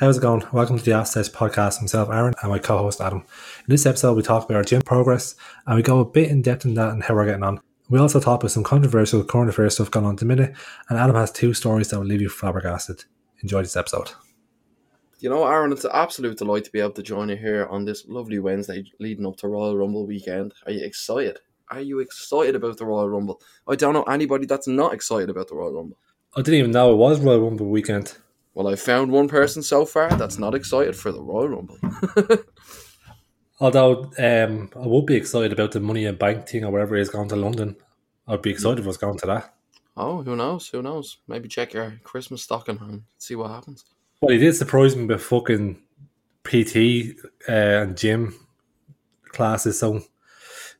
[0.00, 0.42] How's it going?
[0.50, 1.82] Welcome to the After podcast.
[1.82, 3.18] Myself, Aaron, and my co-host Adam.
[3.18, 5.34] In this episode, we talk about our gym progress,
[5.66, 7.60] and we go a bit in depth in that and how we're getting on.
[7.90, 10.54] We also talk about some controversial current affairs stuff going on at the minute,
[10.88, 13.04] and Adam has two stories that will leave you flabbergasted.
[13.42, 14.12] Enjoy this episode.
[15.18, 17.84] You know, Aaron, it's an absolute delight to be able to join you here on
[17.84, 20.54] this lovely Wednesday leading up to Royal Rumble weekend.
[20.64, 21.40] Are you excited?
[21.68, 23.42] Are you excited about the Royal Rumble?
[23.68, 25.98] I don't know anybody that's not excited about the Royal Rumble.
[26.34, 28.16] I didn't even know it was Royal Rumble weekend.
[28.60, 31.78] Well, I've found one person so far that's not excited for the Royal Rumble.
[33.58, 37.08] Although um, I would be excited about the Money in Bank thing or whatever is
[37.08, 37.74] going to London.
[38.28, 39.54] I'd be excited if I was going to that.
[39.96, 40.68] Oh, who knows?
[40.68, 41.16] Who knows?
[41.26, 43.82] Maybe check your Christmas stocking and see what happens.
[44.20, 45.80] Well, he did surprise me with fucking
[46.44, 47.16] PT
[47.48, 48.34] uh, and gym
[49.30, 49.78] classes.
[49.78, 50.02] So,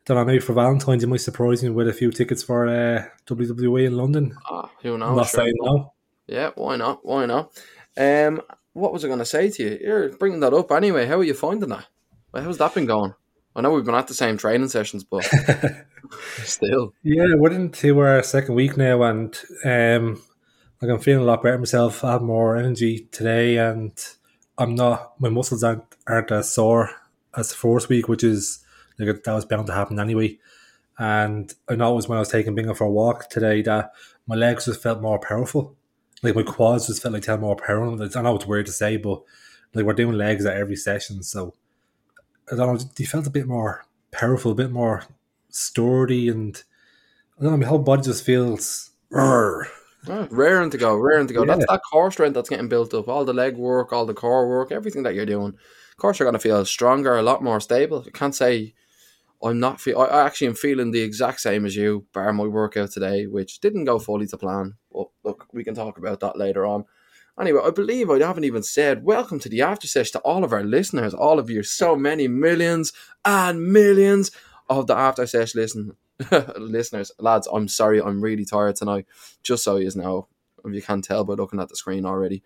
[0.05, 3.05] don't know, maybe for Valentine's, you might surprise me with a few tickets for uh,
[3.27, 4.37] WWE in London.
[4.51, 5.09] Ah, who knows?
[5.09, 5.41] I'm not Sure.
[5.41, 5.95] saying no.
[6.31, 7.05] Yeah, why not?
[7.05, 7.51] Why not?
[7.99, 8.41] Um,
[8.73, 9.79] what was I going to say to you?
[9.83, 11.07] You're bringing that up anyway.
[11.07, 11.87] How are you finding that?
[12.33, 13.15] Well, how's that been going?
[13.57, 15.25] I know we've been at the same training sessions, but
[16.45, 16.95] still.
[17.03, 20.23] Yeah, we're into our second week now, and um,
[20.81, 22.05] like I'm feeling a lot better myself.
[22.05, 23.93] I have more energy today, and
[24.57, 25.21] I'm not.
[25.21, 26.91] My muscles aren't aren't as sore
[27.37, 28.65] as the first week, which is
[29.01, 30.39] like that was bound to happen anyway.
[30.97, 33.91] And I noticed when I was taking Bingo for a walk today that
[34.29, 35.77] my legs just felt more powerful.
[36.23, 38.11] Like my quads just felt like had more them.
[38.15, 39.23] I know it's weird to say, but
[39.75, 41.55] like we're doing legs at every session, so
[42.53, 42.91] I don't know.
[42.97, 45.05] They felt a bit more powerful, a bit more
[45.49, 46.63] sturdy, and
[47.39, 47.57] I don't know.
[47.59, 48.91] My whole body just feels.
[49.11, 49.67] "Rrr."
[50.31, 51.45] Raring to go, raring to go.
[51.45, 51.57] Yeah.
[51.57, 53.09] That's that core strength that's getting built up.
[53.09, 55.49] All the leg work, all the core work, everything that you're doing.
[55.49, 58.05] Of course, you're going to feel stronger, a lot more stable.
[58.07, 58.75] I can't say
[59.43, 59.81] I'm not.
[59.81, 63.27] Feel, I I actually am feeling the exact same as you, bar my workout today,
[63.27, 64.75] which didn't go fully to plan.
[64.93, 66.85] But look, we can talk about that later on.
[67.41, 70.53] Anyway, I believe I haven't even said welcome to the after session to all of
[70.53, 72.93] our listeners, all of you, so many millions
[73.25, 74.31] and millions
[74.69, 75.97] of the after session listen
[76.59, 77.49] listeners, lads.
[77.51, 79.07] I'm sorry, I'm really tired tonight.
[79.43, 80.29] Just so you know,
[80.65, 82.43] if you can't tell by looking at the screen already.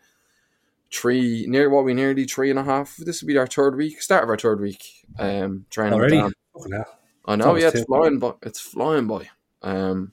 [0.93, 2.97] Three near what we nearly three and a half.
[2.99, 4.85] This will be our third week, start of our third week.
[5.19, 6.19] Um, training Already?
[6.19, 6.33] Dan.
[6.55, 6.99] Hell.
[7.27, 8.35] I know, yeah, it's flying by.
[8.43, 9.29] It's flying by.
[9.63, 10.13] Um,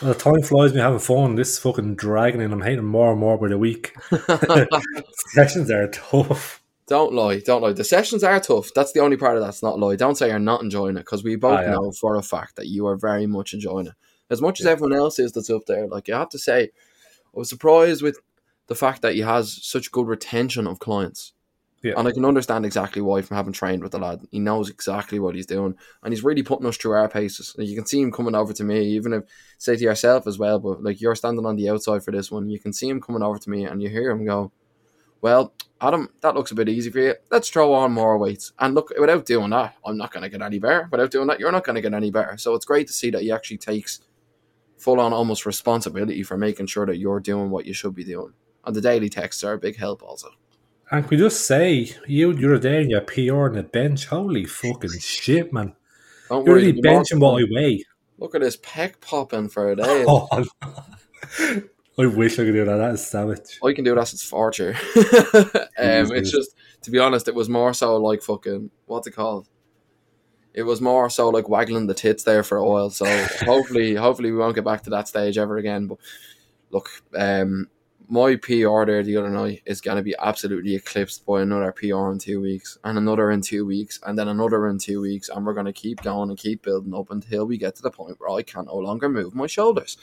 [0.00, 1.34] Well, the time flies me having fun.
[1.34, 3.94] This is fucking dragging, and I'm hating more and more by the week.
[5.34, 6.62] Sessions are tough.
[6.86, 7.74] don't lie, don't lie.
[7.74, 8.70] The sessions are tough.
[8.74, 9.96] That's the only part of that's not lie.
[9.96, 11.72] Don't say you're not enjoying it because we both I am.
[11.72, 13.94] know for a fact that you are very much enjoying it
[14.30, 15.86] as much as everyone else is that's up there.
[15.86, 16.68] Like you have to say, I
[17.38, 18.18] was surprised with
[18.66, 21.32] the fact that he has such good retention of clients.
[21.86, 21.92] Yeah.
[21.96, 24.26] And I can understand exactly why from having trained with the lad.
[24.32, 25.76] He knows exactly what he's doing.
[26.02, 27.54] And he's really putting us through our paces.
[27.56, 29.22] You can see him coming over to me, even if
[29.58, 32.50] say to yourself as well, but like you're standing on the outside for this one,
[32.50, 34.50] you can see him coming over to me and you hear him go,
[35.20, 37.14] Well, Adam, that looks a bit easy for you.
[37.30, 38.52] Let's throw on more weights.
[38.58, 40.88] And look, without doing that, I'm not gonna get any better.
[40.90, 42.36] Without doing that, you're not gonna get any better.
[42.36, 44.00] So it's great to see that he actually takes
[44.76, 48.32] full on almost responsibility for making sure that you're doing what you should be doing.
[48.64, 50.30] And the daily texts are a big help also.
[50.90, 54.06] And can we just say, you, you're there in your PR on the bench.
[54.06, 55.74] Holy fucking shit, man.
[56.28, 57.84] Don't You're worry, really there'll be more benching what I weigh.
[58.18, 60.04] Look at this peck popping for a day.
[60.06, 60.28] Oh,
[61.98, 62.76] I wish I could do that.
[62.76, 63.58] That is savage.
[63.64, 64.76] I can do that since Forture.
[64.96, 69.48] um, it's just, to be honest, it was more so like fucking, what's it called?
[70.52, 72.90] It was more so like waggling the tits there for a while.
[72.90, 73.06] So
[73.40, 75.86] hopefully, hopefully we won't get back to that stage ever again.
[75.86, 75.98] But
[76.70, 77.68] look, um,
[78.08, 82.10] my PR there the other night is going to be absolutely eclipsed by another PR
[82.10, 85.44] in two weeks, and another in two weeks, and then another in two weeks, and
[85.44, 88.18] we're going to keep going and keep building up until we get to the point
[88.18, 89.96] where I can no longer move my shoulders.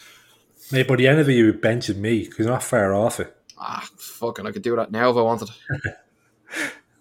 [0.72, 3.20] Mate, by the end of it, you were benching me because you're not far off
[3.20, 3.36] it.
[3.58, 5.50] Ah, fucking, I could do that now if I wanted.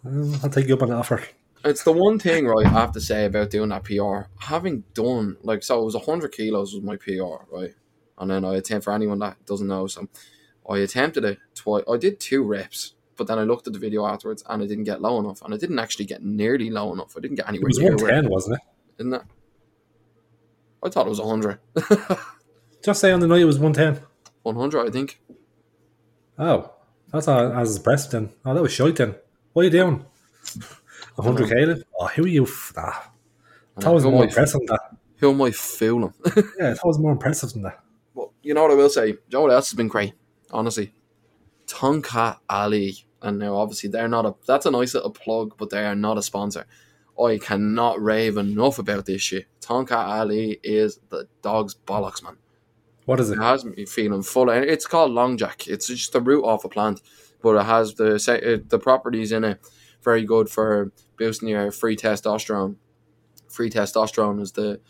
[0.42, 1.22] I'll take you up on the offer.
[1.64, 4.28] It's the one thing, right, I have to say about doing that PR.
[4.44, 7.74] Having done, like, so it was 100 kilos was my PR, right?
[8.19, 10.08] And then I attempt, for anyone that doesn't know, so
[10.69, 11.84] I attempted it twice.
[11.91, 14.85] I did two reps, but then I looked at the video afterwards and I didn't
[14.85, 15.43] get low enough.
[15.43, 17.14] And I didn't actually get nearly low enough.
[17.17, 18.62] I didn't get It anywhere was near where, 110, wasn't it?
[18.99, 19.23] didn't it?
[20.85, 21.59] I thought it was 100.
[22.85, 24.05] Just say on the night it was 110.
[24.43, 25.20] 100, I think.
[26.38, 26.73] Oh,
[27.12, 28.31] that's not as impressive then.
[28.44, 29.15] Oh, that was shite then.
[29.53, 30.05] What are you doing?
[31.17, 31.82] 100 Caleb?
[31.99, 32.44] Oh, who are you?
[32.44, 33.11] F- ah,
[33.76, 34.97] that was more impressive than that.
[35.19, 36.15] Who am I fooling?
[36.58, 37.81] Yeah, that was more impressive than that.
[38.15, 39.17] Well, you know what I will say?
[39.29, 40.15] Joe, what else has been great?
[40.52, 40.94] Honestly,
[41.66, 44.34] Tongkat Ali, and now obviously they're not a.
[44.46, 46.66] That's a nice little plug, but they are not a sponsor.
[47.22, 49.46] I cannot rave enough about this shit.
[49.60, 52.37] Tongkat Ali is the dog's bollocks, man.
[53.04, 53.38] What is it?
[53.38, 54.50] It has me feeling full.
[54.50, 55.66] And it's called long jack.
[55.66, 57.00] It's just the root off a plant.
[57.43, 59.60] but it has the the properties in it
[60.02, 62.76] very good for boosting your free testosterone.
[63.48, 64.81] Free testosterone is the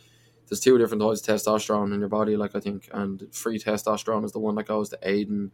[0.52, 4.22] there's two different types of testosterone in your body, like I think, and free testosterone
[4.22, 5.50] is the one that goes to aiding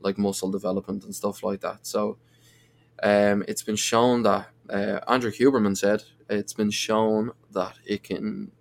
[0.00, 1.86] like muscle development and stuff like that.
[1.86, 2.16] So,
[3.02, 8.52] um, it's been shown that uh, Andrew Huberman said it's been shown that it can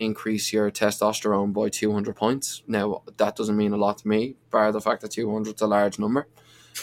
[0.00, 2.64] increase your testosterone by 200 points.
[2.66, 5.68] Now, that doesn't mean a lot to me, bar the fact that 200 is a
[5.68, 6.26] large number.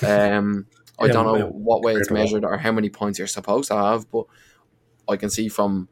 [0.01, 3.67] Um, I Yeah, don't know what way it's measured or how many points you're supposed
[3.67, 4.27] to have, but
[5.09, 5.89] I can see from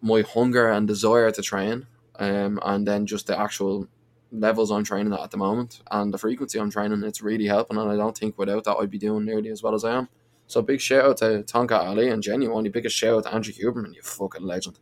[0.00, 1.86] my hunger and desire to train,
[2.18, 3.88] um, and then just the actual
[4.32, 7.76] levels I'm training at at the moment and the frequency I'm training, it's really helping.
[7.76, 10.08] And I don't think without that I'd be doing nearly as well as I am.
[10.46, 13.94] So big shout out to Tongkat Ali and genuinely biggest shout out to Andrew Huberman,
[13.94, 14.78] you fucking legend.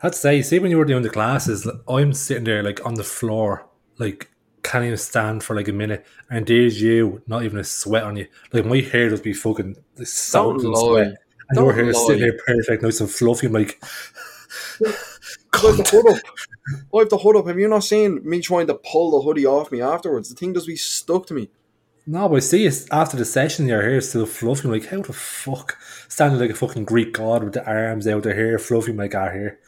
[0.00, 3.04] I'd say, see, when you were doing the classes, I'm sitting there like on the
[3.04, 4.30] floor, like
[4.62, 8.16] can't even stand for like a minute, and there's you, not even a sweat on
[8.16, 8.28] you.
[8.52, 11.16] Like my hair would be fucking like, soaked in sweat,
[11.48, 13.46] and your hair is sitting there perfect, nice and fluffy.
[13.46, 13.82] I'm like,
[14.84, 14.86] I
[15.66, 16.22] have the hood up.
[16.94, 17.46] I have the hood up.
[17.46, 20.28] Have you not seen me trying to pull the hoodie off me afterwards?
[20.28, 21.50] The thing does be stuck to me.
[22.06, 24.68] no, but I see it after the session, your hair is still fluffy.
[24.68, 25.76] I'm like, how the fuck?
[26.08, 29.30] Standing like a fucking Greek god with the arms out, their hair fluffy like our
[29.30, 29.58] hair.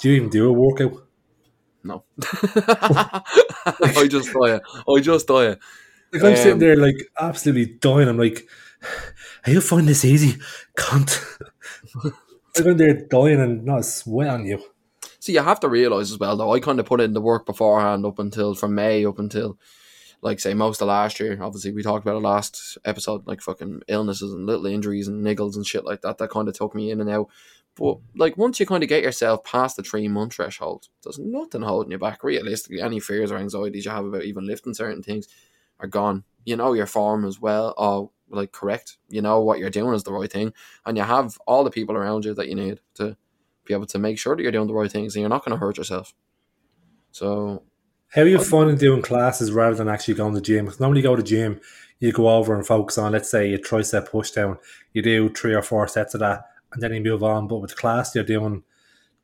[0.00, 1.06] Do you even do a workout?
[1.82, 2.04] No.
[3.66, 4.60] I just die.
[4.88, 5.56] I just die.
[6.12, 8.08] Like I'm sitting Um, there like absolutely dying.
[8.08, 8.46] I'm like,
[9.46, 10.38] "Are you find this easy,
[10.76, 11.22] cunt?"
[12.58, 14.62] I'm in there dying and not a sweat on you.
[15.20, 16.52] So you have to realise as well, though.
[16.52, 19.58] I kind of put in the work beforehand up until from May up until,
[20.22, 21.38] like, say, most of last year.
[21.40, 25.56] Obviously, we talked about it last episode, like fucking illnesses and little injuries and niggles
[25.56, 26.18] and shit like that.
[26.18, 27.28] That kind of took me in and out.
[27.74, 31.62] But like, once you kind of get yourself past the three month threshold, there's nothing
[31.62, 32.24] holding you back.
[32.24, 35.28] Realistically, any fears or anxieties you have about even lifting certain things
[35.80, 36.24] are gone.
[36.44, 38.96] You know your form as well, or like correct.
[39.08, 40.52] You know what you're doing is the right thing,
[40.84, 43.16] and you have all the people around you that you need to
[43.64, 45.56] be able to make sure that you're doing the right things and you're not going
[45.56, 46.14] to hurt yourself.
[47.10, 47.62] So
[48.08, 50.66] How are you finding doing classes rather than actually going to the gym?
[50.66, 51.60] 'Cause normally you go to the gym,
[51.98, 54.58] you go over and focus on, let's say, a tricep push down.
[54.92, 57.48] You do three or four sets of that, and then you move on.
[57.48, 58.62] But with class, you're doing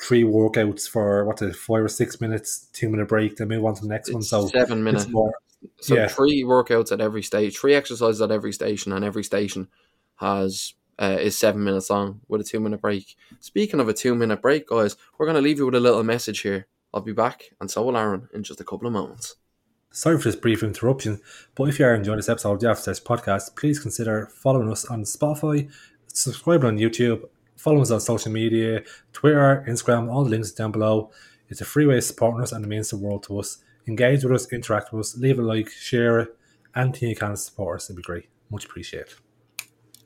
[0.00, 3.74] three workouts for what the five or six minutes, two minute break, then move on
[3.76, 4.22] to the next one.
[4.22, 5.04] So seven minutes.
[5.04, 5.32] it's more.
[5.80, 6.08] So yeah.
[6.08, 9.68] three workouts at every stage, three exercises at every station, and every station
[10.16, 13.16] has uh, is seven minutes long with a two minute break.
[13.40, 16.02] Speaking of a two minute break, guys, we're going to leave you with a little
[16.02, 16.66] message here.
[16.94, 19.36] I'll be back, and so will Aaron in just a couple of moments.
[19.90, 21.20] Sorry for this brief interruption,
[21.54, 24.70] but if you are enjoying this episode of the After Session podcast, please consider following
[24.70, 25.70] us on Spotify,
[26.06, 28.82] subscribe on YouTube, follow us on social media,
[29.12, 31.10] Twitter, Instagram, all the links down below.
[31.48, 33.58] It's a free way of supporting us and it means the world to us.
[33.88, 36.36] Engage with us, interact with us, leave a like, share it,
[36.76, 38.28] anything you can to support us, it'd be great.
[38.50, 39.14] Much appreciated.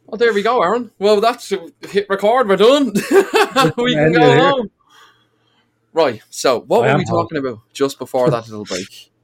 [0.06, 0.90] Well, there we go, Aaron.
[0.98, 1.52] Well, that's
[1.90, 2.48] hit record.
[2.48, 2.92] We're done.
[3.76, 4.38] we can go here.
[4.38, 4.70] home.
[5.92, 6.22] Right.
[6.30, 7.22] So, what I were am we home.
[7.22, 9.10] talking about just before that little break?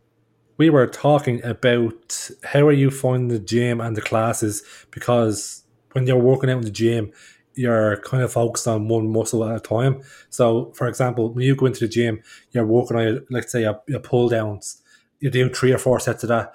[0.59, 4.63] We were talking about how are you finding the gym and the classes
[4.93, 7.11] because when you're working out in the gym,
[7.55, 10.03] you're kind of focused on one muscle at a time.
[10.31, 14.01] So, for example, when you go into the gym, you're working on, let's say, your,
[14.01, 14.83] pull downs.
[15.21, 16.53] You do three or four sets of that,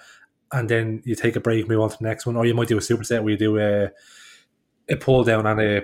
[0.51, 2.67] and then you take a break, move on to the next one, or you might
[2.67, 3.91] do a superset where you do a
[4.89, 5.81] a pull down and a,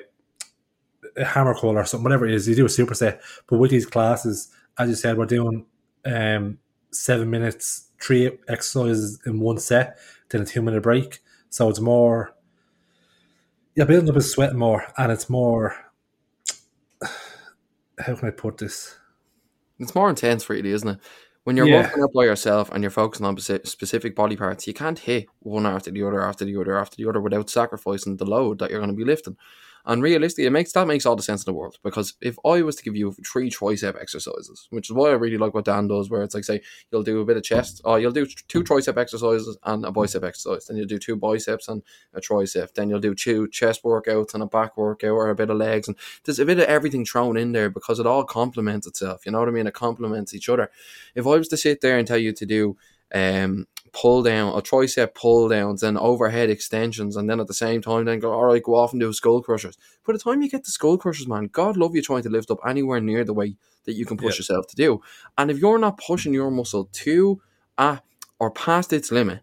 [1.18, 2.48] a hammer curl or something, whatever it is.
[2.48, 3.20] You do a superset.
[3.48, 5.66] But with these classes, as you said, we're doing
[6.06, 6.60] um,
[6.92, 9.98] seven minutes, three exercises in one set,
[10.30, 11.20] then a two minute break.
[11.50, 12.33] So it's more,
[13.76, 15.76] yeah, building up a sweat more, and it's more.
[18.00, 18.98] How can I put this?
[19.80, 21.00] It's more intense, really, isn't it?
[21.44, 21.82] When you're Yeah.
[21.82, 25.66] working out by yourself and you're focusing on specific body parts, you can't hit one
[25.66, 28.80] after the other, after the other, after the other without sacrificing the load that you're
[28.80, 29.36] going to be lifting.
[29.86, 31.78] And realistically, it makes that makes all the sense in the world.
[31.84, 35.38] Because if I was to give you three tricep exercises, which is why I really
[35.38, 36.62] like what Dan does, where it's like say
[36.92, 40.24] you'll do a bit of chest, or you'll do two tricep exercises and a bicep
[40.24, 44.34] exercise, then you'll do two biceps and a tricep, then you'll do two chest workouts
[44.34, 47.06] and a back workout or a bit of legs, and there's a bit of everything
[47.06, 49.26] thrown in there because it all complements itself.
[49.26, 49.68] You know what I mean?
[49.68, 50.72] It complements each other.
[51.14, 52.78] If I was to sit there and tell you to do
[53.14, 57.80] um pull down or tricep pull downs and overhead extensions and then at the same
[57.82, 60.50] time then go all right go off and do skull crushers by the time you
[60.50, 63.34] get to skull crushers man god love you trying to lift up anywhere near the
[63.34, 63.56] weight
[63.86, 64.40] that you can push Yeah.
[64.40, 65.00] yourself to do
[65.38, 67.40] and if you're not pushing your muscle to
[67.78, 68.04] at
[68.40, 69.42] or past its limit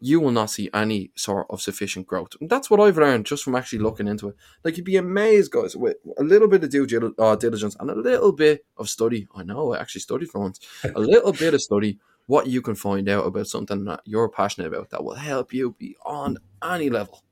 [0.00, 2.32] you will not see any sort of sufficient growth.
[2.38, 4.34] And that's what I've learned just from actually looking into it.
[4.62, 7.90] Like you'd be amazed, guys, with a little bit of due dil- uh, diligence and
[7.90, 9.26] a little bit of study.
[9.34, 10.60] I know I actually studied for once.
[10.94, 14.68] A little bit of study, what you can find out about something that you're passionate
[14.68, 17.22] about that will help you beyond any level.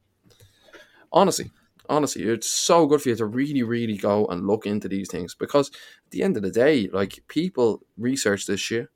[1.13, 1.51] Honestly,
[1.89, 5.35] honestly, it's so good for you to really, really go and look into these things
[5.35, 8.89] because at the end of the day, like people research this shit,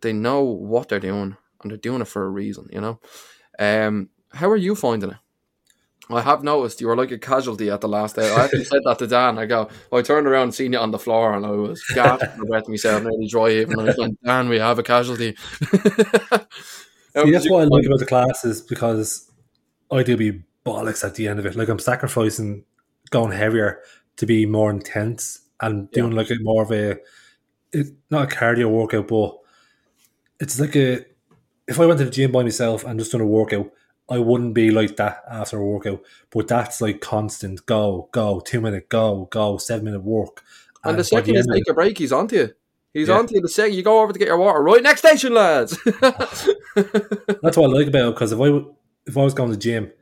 [0.00, 3.00] they know what they're doing and they're doing it for a reason, you know.
[3.58, 5.16] Um, how are you finding it?
[6.10, 8.30] I have noticed you were like a casualty at the last day.
[8.30, 9.38] I actually said that to Dan.
[9.38, 12.28] I go, I turned around and seen you on the floor, and I was gasping
[12.36, 13.80] for breath myself, nearly dry even.
[13.80, 15.34] I was like, Dan, we have a casualty.
[15.72, 19.30] See, that's what I like about the classes because
[19.90, 21.54] I do be bollocks at the end of it.
[21.54, 22.64] Like I'm sacrificing
[23.10, 23.80] going heavier
[24.16, 26.18] to be more intense and doing yeah.
[26.18, 26.98] like a more of a
[27.72, 29.38] it, not a cardio workout, but
[30.40, 31.04] it's like a
[31.66, 33.70] if I went to the gym by myself and just done a workout,
[34.08, 36.02] I wouldn't be like that after a workout.
[36.30, 40.42] But that's like constant go, go, two minute go, go, seven minute work.
[40.82, 42.54] And, and the second you take a break, he's onto you.
[42.92, 43.16] He's yeah.
[43.16, 44.62] onto you the second you go over to get your water.
[44.62, 45.78] Right, next station, lads.
[45.94, 46.46] that's
[46.76, 48.60] what I like about it because if I
[49.06, 49.92] if I was going to the gym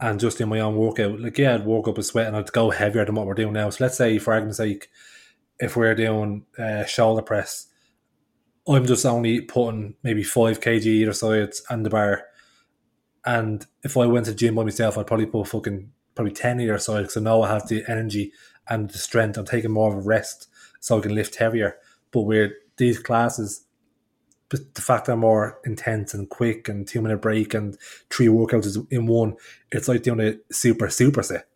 [0.00, 2.50] and just do my own workout, like yeah, I'd walk up a sweat and I'd
[2.52, 3.70] go heavier than what we're doing now.
[3.70, 4.88] So let's say, for argument's sake,
[5.58, 7.68] if we're doing uh, shoulder press,
[8.66, 12.24] I'm just only putting maybe five kg either side and the bar
[13.24, 16.60] and if I went to the gym by myself, I'd probably put fucking probably 10
[16.60, 18.32] either side because I know I have the energy
[18.68, 19.36] and the strength.
[19.36, 20.48] I'm taking more of a rest
[20.80, 21.76] so I can lift heavier.
[22.10, 23.64] But with these classes,
[24.48, 27.76] the fact they're more intense and quick and two minute break and
[28.10, 29.36] three workouts in one,
[29.70, 31.46] it's like doing a super super set,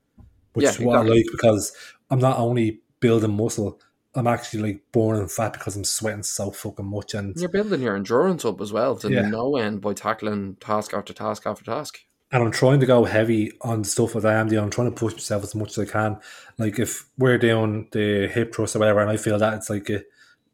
[0.53, 1.11] which yeah, is what exactly.
[1.11, 1.73] I like because
[2.11, 3.81] I'm not only building muscle,
[4.15, 7.15] I'm actually like burning fat because I'm sweating so fucking much.
[7.15, 9.29] And you're building your endurance up as well to yeah.
[9.29, 11.99] no end by tackling task after task after task.
[12.31, 14.63] And I'm trying to go heavy on the stuff that I am doing.
[14.63, 16.19] I'm trying to push myself as much as I can.
[16.59, 19.89] Like if we're doing the hip thrust or whatever, and I feel that it's like
[19.91, 20.03] a,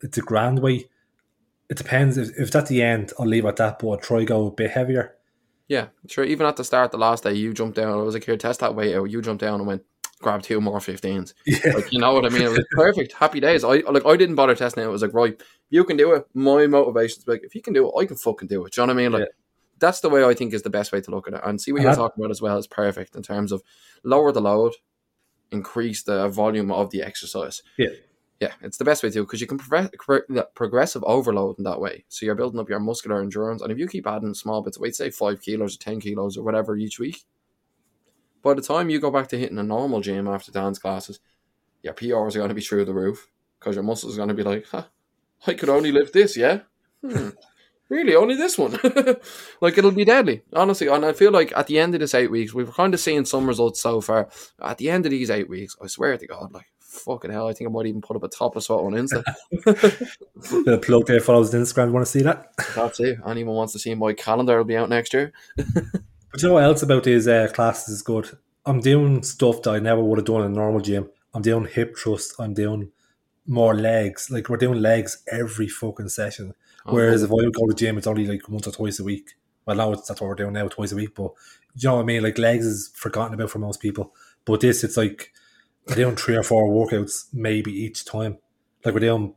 [0.02, 0.88] it's a grand way.
[1.68, 2.18] It depends.
[2.18, 4.72] If, if at the end, I'll leave at that, but I'll try go a bit
[4.72, 5.16] heavier.
[5.68, 6.24] Yeah, sure.
[6.24, 7.92] Even at the start, the last day, you jumped down.
[7.92, 9.04] I was like, here, test that weight out.
[9.04, 9.84] You jumped down and went,
[10.20, 11.34] grab two more 15s.
[11.46, 11.72] Yeah.
[11.74, 12.42] Like, you know what I mean?
[12.42, 13.12] It was perfect.
[13.14, 13.64] Happy days.
[13.64, 14.86] I like I didn't bother testing it.
[14.86, 16.26] It was like, right, you can do it.
[16.34, 18.72] My motivation's like, if you can do it, I can fucking do it.
[18.72, 19.12] Do you know what I mean?
[19.12, 19.34] Like yeah.
[19.78, 21.40] that's the way I think is the best way to look at it.
[21.44, 23.62] And see what you're talking about as well is perfect in terms of
[24.04, 24.74] lower the load,
[25.50, 27.62] increase the volume of the exercise.
[27.76, 27.88] Yeah.
[28.40, 29.90] Yeah, it's the best way to because you can progress,
[30.54, 32.04] progressive overload in that way.
[32.08, 34.80] So you're building up your muscular endurance, and if you keep adding small bits of
[34.80, 37.22] weight, say five kilos or ten kilos or whatever each week,
[38.42, 41.20] by the time you go back to hitting a normal gym after dance classes,
[41.82, 43.28] your PRs are going to be through the roof
[43.58, 44.84] because your muscles are going to be like, huh,
[45.46, 46.60] I could only lift this, yeah?
[47.02, 47.30] Hmm.
[47.88, 48.72] really, only this one?
[49.60, 50.88] like, it'll be deadly, honestly.
[50.88, 53.24] And I feel like at the end of this eight weeks, we've kind of seen
[53.24, 54.28] some results so far.
[54.62, 57.52] At the end of these eight weeks, I swear to God, like, fucking hell, I
[57.52, 59.22] think I might even put up a topless photo on Insta.
[60.64, 61.92] the plug there follows on Instagram.
[61.92, 62.52] Want to see that?
[62.74, 63.18] That's it.
[63.26, 65.32] Anyone wants to see my calendar it'll be out next year.
[66.30, 68.38] But you know what else about these uh, classes is good?
[68.64, 71.10] I'm doing stuff that I never would have done in a normal gym.
[71.34, 72.34] I'm doing hip thrust.
[72.38, 72.92] I'm doing
[73.46, 74.30] more legs.
[74.30, 76.54] Like we're doing legs every fucking session.
[76.86, 79.00] Oh, Whereas if I would go to the gym, it's only like once or twice
[79.00, 79.32] a week.
[79.66, 81.14] Well, now it's, that's what we're doing now, twice a week.
[81.14, 81.32] But
[81.74, 82.22] you know what I mean?
[82.22, 84.14] Like legs is forgotten about for most people.
[84.44, 85.32] But this, it's like
[85.86, 88.38] we're doing three or four workouts maybe each time.
[88.84, 89.34] Like we're doing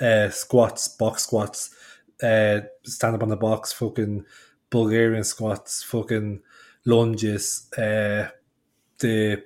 [0.00, 1.74] uh, squats, box squats,
[2.22, 4.24] uh, stand up on the box, fucking
[4.72, 6.42] Bulgarian squats, fucking
[6.86, 8.28] lunges, uh,
[9.00, 9.44] the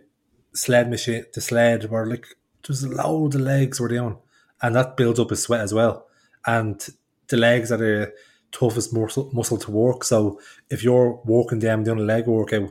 [0.55, 2.27] sled machine, the sled were like
[2.63, 4.19] just loads of legs were doing,
[4.63, 6.07] and that builds up a sweat as well.
[6.47, 6.87] And
[7.29, 8.15] the legs are the
[8.53, 10.05] toughest muscle muscle to work.
[10.05, 10.41] So
[10.71, 12.71] if you're walking down doing a leg workout,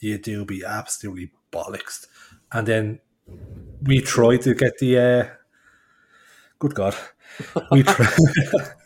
[0.00, 2.06] you do be absolutely bollocks.
[2.52, 3.00] And then
[3.82, 5.26] we try to get the uh,
[6.58, 6.94] good God,
[7.70, 8.08] we try.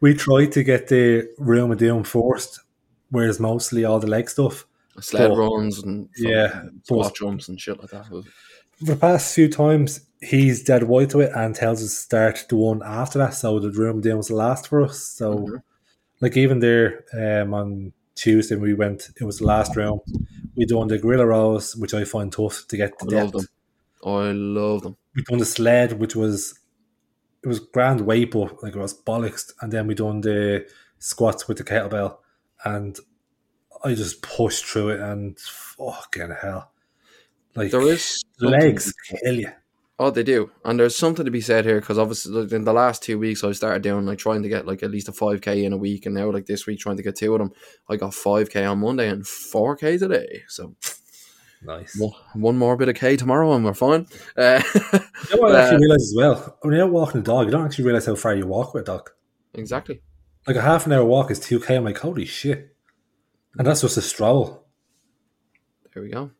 [0.00, 2.60] we tried to get the room of doom first,
[3.10, 4.66] whereas mostly all the leg stuff.
[5.00, 8.06] Sled but, runs and yeah, squat jumps and shit like that.
[8.06, 12.44] For the past few times, he's dead white to it and tells us to start
[12.48, 14.98] the one after that, so the room doom was the last for us.
[14.98, 15.56] So, mm-hmm.
[16.20, 19.10] like even there um, on Tuesday, we went.
[19.20, 20.00] It was the last round.
[20.56, 22.98] We done the gorilla rows, which I find tough to get.
[22.98, 23.34] To I depth.
[23.34, 23.48] love them.
[24.04, 24.96] I love them.
[25.14, 26.58] We done the sled, which was
[27.42, 29.52] it was grand weight, but like it was bollocks.
[29.60, 30.66] And then we done the
[30.98, 32.18] squats with the kettlebell,
[32.64, 32.98] and
[33.84, 36.72] I just pushed through it, and fucking hell,
[37.54, 39.52] like there is legs kill you.
[39.98, 43.02] Oh, they do, and there's something to be said here because obviously in the last
[43.02, 45.64] two weeks I started doing like trying to get like at least a five k
[45.64, 47.52] in a week, and now like this week trying to get two of them.
[47.88, 50.74] I got five k on Monday and four k today, so
[51.64, 52.00] Nice.
[52.34, 54.06] One, more bit of K tomorrow and we're fine.
[54.36, 56.58] Uh, you know what I actually uh, realise as well?
[56.62, 58.86] When you're walking a dog, you don't actually realise how far you walk with a
[58.86, 59.10] dog.
[59.54, 60.02] Exactly.
[60.46, 61.76] Like a half an hour walk is two k.
[61.76, 62.74] I'm like, holy shit,
[63.56, 64.66] and that's just a stroll.
[65.94, 66.30] There we go.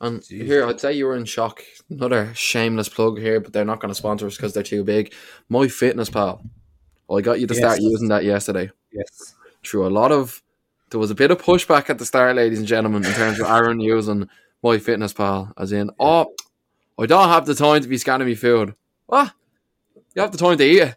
[0.00, 0.44] And Jeez.
[0.44, 1.62] here, I'd say you were in shock.
[1.90, 5.12] Another shameless plug here, but they're not going to sponsor us because they're too big.
[5.48, 6.42] My Fitness Pal.
[7.10, 8.70] I got you to start using that yesterday.
[8.92, 9.34] Yes,
[9.64, 10.42] Through a lot of,
[10.90, 13.46] there was a bit of pushback at the start, ladies and gentlemen, in terms of
[13.50, 14.28] Aaron using
[14.62, 16.32] My Fitness Pal, as in, oh,
[16.98, 18.74] I don't have the time to be scanning my food.
[19.06, 19.32] What?
[20.14, 20.96] You have the time to eat it.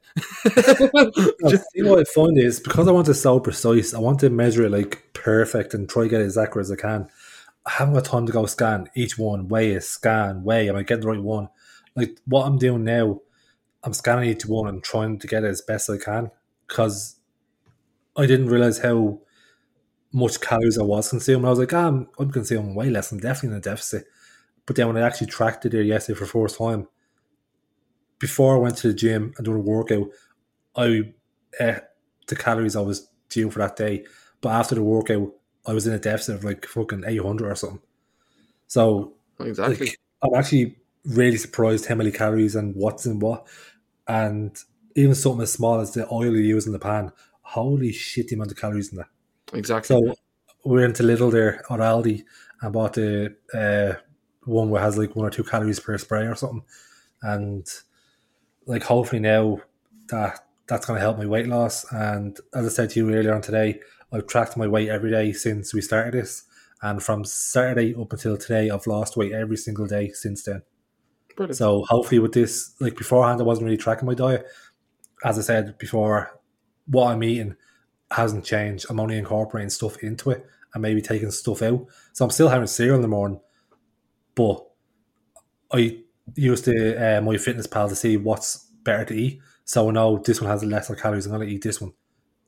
[1.44, 4.30] No, see what I find is because I want it so precise, I want to
[4.30, 7.08] measure it like perfect and try to get it as accurate as I can.
[7.66, 10.70] I haven't got time to go scan each one, weigh it, scan, weigh.
[10.70, 11.50] Am I getting the right one?
[11.96, 13.22] Like what I'm doing now,
[13.84, 16.32] I'm scanning each one and trying to get it as best I can
[16.68, 17.18] because
[18.16, 19.20] I didn't realize how
[20.14, 21.46] much calories I was consuming.
[21.46, 23.12] I was like, ah, I'm, I'm consuming way less.
[23.12, 24.06] I'm definitely in a deficit.
[24.66, 26.88] But then when I actually tracked it there yesterday for the first time,
[28.20, 30.08] before I went to the gym and doing a workout,
[30.76, 31.14] I
[31.60, 31.82] ate
[32.28, 34.06] the calories I was due for that day.
[34.42, 35.34] But after the workout,
[35.66, 37.82] I was in a deficit of like fucking 800 or something.
[38.68, 39.88] So exactly.
[39.88, 43.48] like, I'm actually really surprised how many calories and what's in what.
[44.08, 44.56] And
[44.96, 48.36] even something as small as the oil you use in the pan, holy shit, the
[48.36, 49.10] amount of calories in that.
[49.54, 49.98] Exactly.
[49.98, 50.16] So
[50.64, 52.24] we're into Lidl there or Aldi
[52.62, 54.00] and bought the uh,
[54.46, 56.64] one where has like one or two calories per spray or something.
[57.22, 57.68] And
[58.66, 59.60] like hopefully now
[60.10, 61.86] that that's going to help my weight loss.
[61.92, 63.80] And as I said to you earlier on today,
[64.12, 66.44] I've tracked my weight every day since we started this.
[66.82, 70.64] And from Saturday up until today, I've lost weight every single day since then.
[71.36, 71.58] Brilliant.
[71.58, 74.46] So hopefully with this, like beforehand, I wasn't really tracking my diet.
[75.24, 76.40] As I said before,
[76.88, 77.56] what I'm eating
[78.12, 78.86] hasn't changed.
[78.90, 81.86] I'm only incorporating stuff into it and maybe taking stuff out.
[82.14, 83.40] So I'm still having cereal in the morning,
[84.36, 84.66] but
[85.72, 86.00] I
[86.36, 89.42] use uh, my fitness pal to see what's better to eat.
[89.66, 91.26] So I know this one has lesser calories.
[91.26, 91.94] I'm going to eat this one.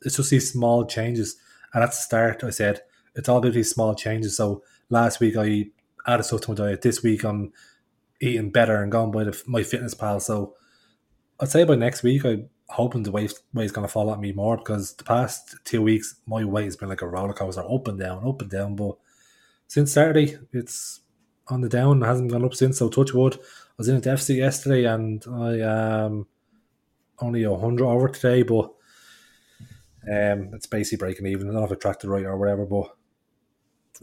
[0.02, 1.38] It's just these small changes.
[1.74, 2.82] And at the start, I said
[3.16, 4.38] it's all about these small changes.
[4.38, 5.68] So last week I
[6.06, 6.82] added stuff to my diet.
[6.82, 7.54] This week I'm
[8.22, 10.20] eating better and going by the, my fitness pal.
[10.20, 10.56] So
[11.40, 14.32] I'd say by next week I'm hoping the weight weight's going to fall at me
[14.32, 17.88] more because the past two weeks my weight has been like a roller coaster, up
[17.88, 18.76] and down, up and down.
[18.76, 18.96] But
[19.68, 21.02] since Saturday, it's
[21.48, 22.02] on the down.
[22.02, 22.78] It hasn't gone up since.
[22.78, 23.36] So touch wood.
[23.36, 25.60] I was in a deficit yesterday and I
[26.06, 26.28] am
[27.20, 28.72] only a hundred over today, but
[30.12, 31.50] um, it's basically breaking even.
[31.50, 32.96] I don't know if I tracked it right or whatever, but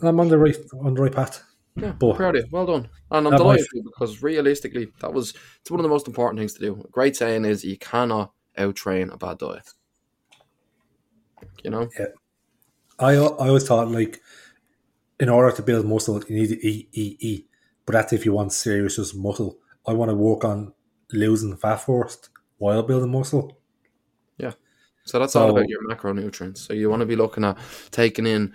[0.02, 1.42] I'm on the right on the right path.
[1.76, 2.48] Yeah, But- proud of you.
[2.50, 2.88] Well done.
[3.10, 6.60] And I'm delighted because realistically, that was it's one of the most important things to
[6.60, 6.80] do.
[6.84, 9.68] A great saying is you cannot out train a bad diet.
[11.62, 11.88] You know?
[11.98, 12.06] Yeah.
[12.98, 14.20] I I always thought like
[15.18, 17.46] in order to build muscle, you need to eat, eat, eat.
[17.86, 19.58] But that's if you want serious just muscle.
[19.86, 20.72] I want to work on
[21.12, 23.58] losing fat first while building muscle.
[24.38, 24.52] Yeah.
[25.04, 26.58] So that's all about your macronutrients.
[26.58, 27.58] So you want to be looking at
[27.90, 28.54] taking in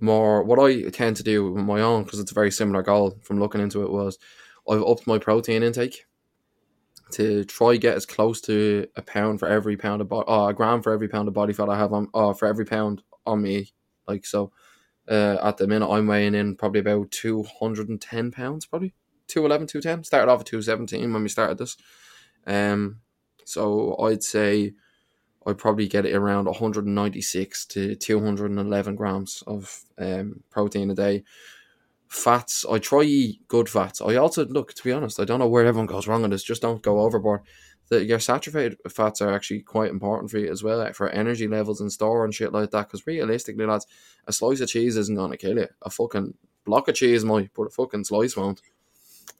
[0.00, 0.42] more.
[0.42, 3.38] What I tend to do with my own, because it's a very similar goal from
[3.38, 4.18] looking into it, was
[4.68, 6.06] I've upped my protein intake
[7.14, 10.54] to try get as close to a pound for every pound of body, uh, a
[10.54, 13.42] gram for every pound of body fat I have on, uh, for every pound on
[13.42, 13.72] me.
[14.08, 14.52] Like so,
[15.08, 18.94] uh, at the minute I'm weighing in probably about two hundred and ten pounds, probably
[19.28, 20.04] 211, 210.
[20.04, 21.76] Started off at two seventeen when we started this.
[22.46, 23.00] Um,
[23.44, 24.72] so I'd say
[25.46, 31.24] I'd probably get it around 196 to 211 grams of um, protein a day.
[32.12, 34.02] Fats, I try eat good fats.
[34.02, 36.44] I also look to be honest, I don't know where everyone goes wrong on this.
[36.44, 37.40] Just don't go overboard.
[37.88, 41.48] The, your saturated fats are actually quite important for you as well eh, for energy
[41.48, 42.88] levels and store and shit like that.
[42.88, 43.86] Because realistically, lads,
[44.26, 45.68] a slice of cheese isn't gonna kill you.
[45.80, 46.34] A fucking
[46.66, 48.60] block of cheese might, but a fucking slice won't.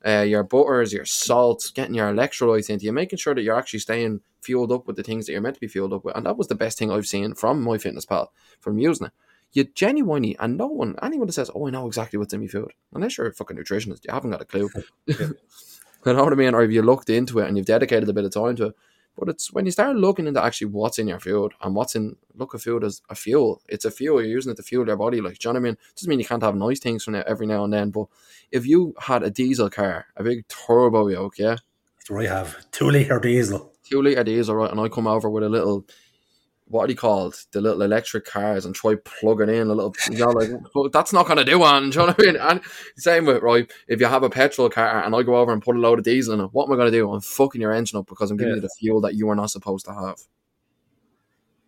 [0.03, 3.81] Uh, your butters, your salts, getting your electrolytes into you, making sure that you're actually
[3.81, 6.17] staying fueled up with the things that you're meant to be fueled up with.
[6.17, 9.13] And that was the best thing I've seen from my fitness pal from using it.
[9.53, 12.47] You genuinely, and no one, anyone that says, "Oh, I know exactly what's in my
[12.47, 14.71] food," unless you're a fucking nutritionist, you haven't got a clue.
[15.07, 15.17] you
[16.07, 16.55] know what I mean?
[16.55, 18.75] Or if you looked into it and you've dedicated a bit of time to it.
[19.15, 22.17] But it's when you start looking into actually what's in your food and what's in
[22.35, 23.61] look at food as a fuel.
[23.69, 24.23] It's a fuel.
[24.23, 25.21] You're using it to fuel your body.
[25.21, 25.75] Like, do you know what I mean?
[25.75, 27.91] It doesn't mean you can't have nice things from it every now and then.
[27.91, 28.07] But
[28.51, 31.57] if you had a diesel car, a big turbo yoke, yeah,
[31.99, 32.71] That's what I have.
[32.71, 33.75] Two litre diesel.
[33.85, 34.71] two litre diesel, right?
[34.71, 35.85] And I come over with a little,
[36.73, 37.37] what are they called?
[37.53, 41.13] The little electric cars and try plugging in a little, you know, like, well, that's
[41.13, 41.91] not going to do one.
[41.91, 42.37] Do you know what I mean?
[42.41, 42.61] And
[42.97, 43.71] same with, right?
[43.89, 46.05] If you have a petrol car and I go over and put a load of
[46.07, 47.13] diesel in it, what am I going to do?
[47.13, 48.57] I'm fucking your engine up because I'm giving Yeah.
[48.57, 50.17] you the fuel that you are not supposed to have.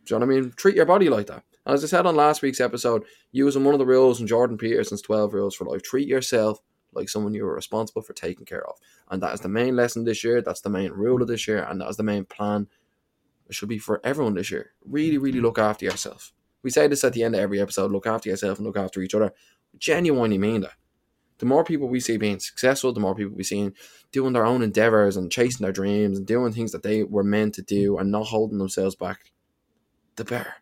[0.07, 0.53] Do you know what I mean?
[0.57, 1.45] Treat your body like that.
[1.67, 5.03] As I said on last week's episode, using one of the rules in Jordan Peterson's
[5.03, 6.61] 12 rules for life, treat yourself
[6.93, 8.77] like someone you are responsible for taking care of.
[9.11, 10.41] And that is the main lesson this year.
[10.43, 11.63] That's the main rule of this year.
[11.65, 12.69] And that is the main plan
[13.49, 14.73] it should be for everyone this year.
[14.85, 15.47] Really, really mm-hmm.
[15.47, 16.33] look after yourself.
[16.63, 19.03] We say this at the end of every episode look after yourself and look after
[19.03, 19.33] each other.
[19.79, 20.75] Genuinely mean that.
[21.39, 23.71] The more people we see being successful, the more people we see
[24.13, 27.55] doing their own endeavors and chasing their dreams and doing things that they were meant
[27.57, 29.33] to do and not holding themselves back,
[30.17, 30.55] the better.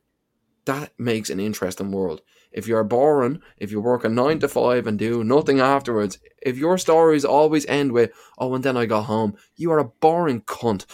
[0.64, 2.22] That makes an interesting world.
[2.52, 6.58] If you're boring, if you work a nine to five and do nothing afterwards, if
[6.58, 10.42] your stories always end with, oh, and then I got home, you are a boring
[10.42, 10.86] cunt.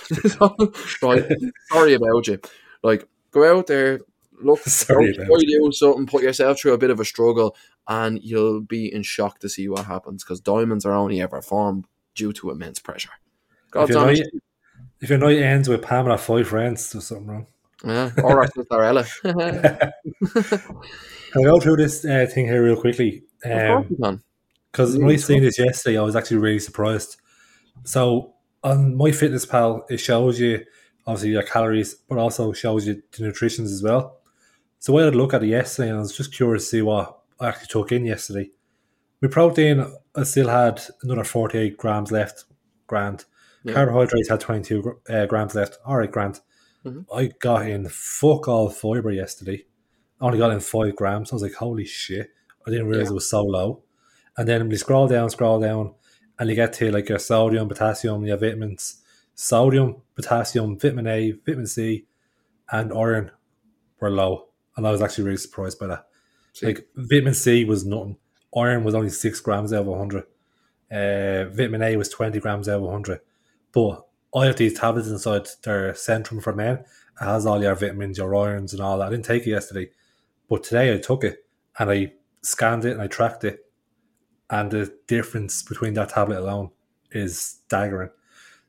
[1.02, 1.26] right?
[1.70, 2.38] Sorry about you.
[2.82, 4.00] Like, go out there,
[4.40, 7.56] look, Sorry try about to do something, put yourself through a bit of a struggle,
[7.88, 11.86] and you'll be in shock to see what happens because diamonds are only ever formed
[12.14, 13.10] due to immense pressure.
[13.74, 14.22] If your, night,
[15.00, 17.46] if your night ends with Pamela five friends, there's something wrong.
[17.84, 18.76] Yeah, or our sister
[21.32, 23.22] Can I go through this uh, thing here real quickly?
[23.44, 24.22] Of course Um, you can.
[24.72, 27.16] Because Yeah, when I it's seen this yesterday, I was actually really surprised.
[27.84, 30.64] So on my Fitness Pal, it shows you
[31.06, 34.20] obviously your calories, but also shows you the nutritions as well.
[34.80, 36.68] So when I had a look at it yesterday, and I was just curious to
[36.68, 38.50] see what I actually took in yesterday.
[39.22, 42.44] My protein, I still had another forty-eight grams left,
[42.86, 43.24] grand.
[43.64, 43.74] Yeah.
[43.74, 45.78] Carbohydrates had twenty-two uh, grams left.
[45.84, 46.40] All right, grand.
[46.88, 47.06] Mhm.
[47.14, 49.64] I got in fuck all fiber yesterday.
[50.20, 51.30] I only got in five grams.
[51.32, 52.30] I was like, holy shit!
[52.66, 53.12] I didn't realize Yeah.
[53.12, 53.82] it was so low.
[54.36, 55.94] And then when you scroll down, scroll down,
[56.38, 59.02] and you get to like your sodium, potassium, your vitamins.
[59.34, 62.06] Sodium, potassium, vitamin A, vitamin C,
[62.72, 63.30] and iron
[64.00, 64.48] were low.
[64.76, 66.06] And I was actually really surprised by that.
[66.54, 68.16] See, Like vitamin C was nothing.
[68.56, 70.24] Iron was only six grams out of hundred.
[70.90, 73.20] Uh, vitamin A was twenty grams out of hundred.
[73.72, 76.84] But I have these tablets inside their Centrum for Men.
[77.20, 79.08] It has all your vitamins, your irons, and all that.
[79.08, 79.90] I didn't take it yesterday,
[80.48, 81.46] but today I took it
[81.78, 82.12] and I
[82.42, 83.64] scanned it and I tracked it,
[84.50, 86.70] and the difference between that tablet alone
[87.10, 88.10] is staggering.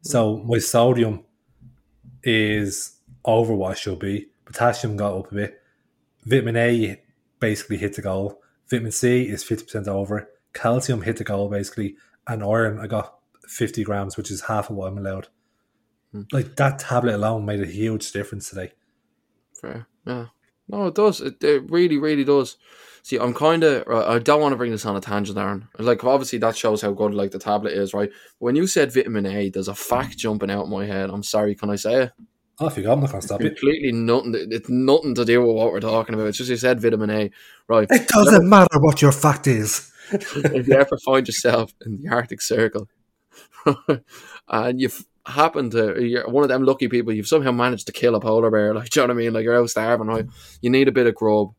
[0.01, 1.25] So my sodium
[2.23, 4.27] is over what should be.
[4.45, 5.61] Potassium got up a bit.
[6.25, 7.01] Vitamin A
[7.39, 8.41] basically hit the goal.
[8.69, 10.29] Vitamin C is fifty percent over.
[10.53, 11.95] Calcium hit the goal basically,
[12.27, 15.27] and iron I got fifty grams, which is half of what I'm allowed.
[16.11, 16.23] Hmm.
[16.31, 18.71] Like that tablet alone made a huge difference today.
[19.59, 19.87] fair.
[20.05, 20.27] Yeah.
[20.67, 21.19] No, it does.
[21.21, 22.57] It, it really, really does.
[23.01, 23.87] See, I'm kind of.
[23.87, 25.67] I don't want to bring this on a tangent, Aaron.
[25.77, 28.11] Like, obviously, that shows how good like the tablet is, right?
[28.37, 31.09] When you said vitamin A, there's a fact jumping out my head.
[31.09, 32.11] I'm sorry, can I say it?
[32.59, 33.49] Oh, if you got, I'm not gonna stop you.
[33.49, 34.35] Completely nothing.
[34.35, 36.27] It's nothing to do with what we're talking about.
[36.27, 37.31] It's just you said vitamin A,
[37.67, 37.87] right?
[37.89, 39.91] It doesn't matter what your fact is.
[40.11, 42.89] if you ever find yourself in the Arctic Circle
[44.49, 48.15] and you've happened to you're one of them lucky people you've somehow managed to kill
[48.15, 49.33] a polar bear like you know what I mean?
[49.33, 50.25] Like you're out starving right?
[50.61, 51.53] You need a bit of grub.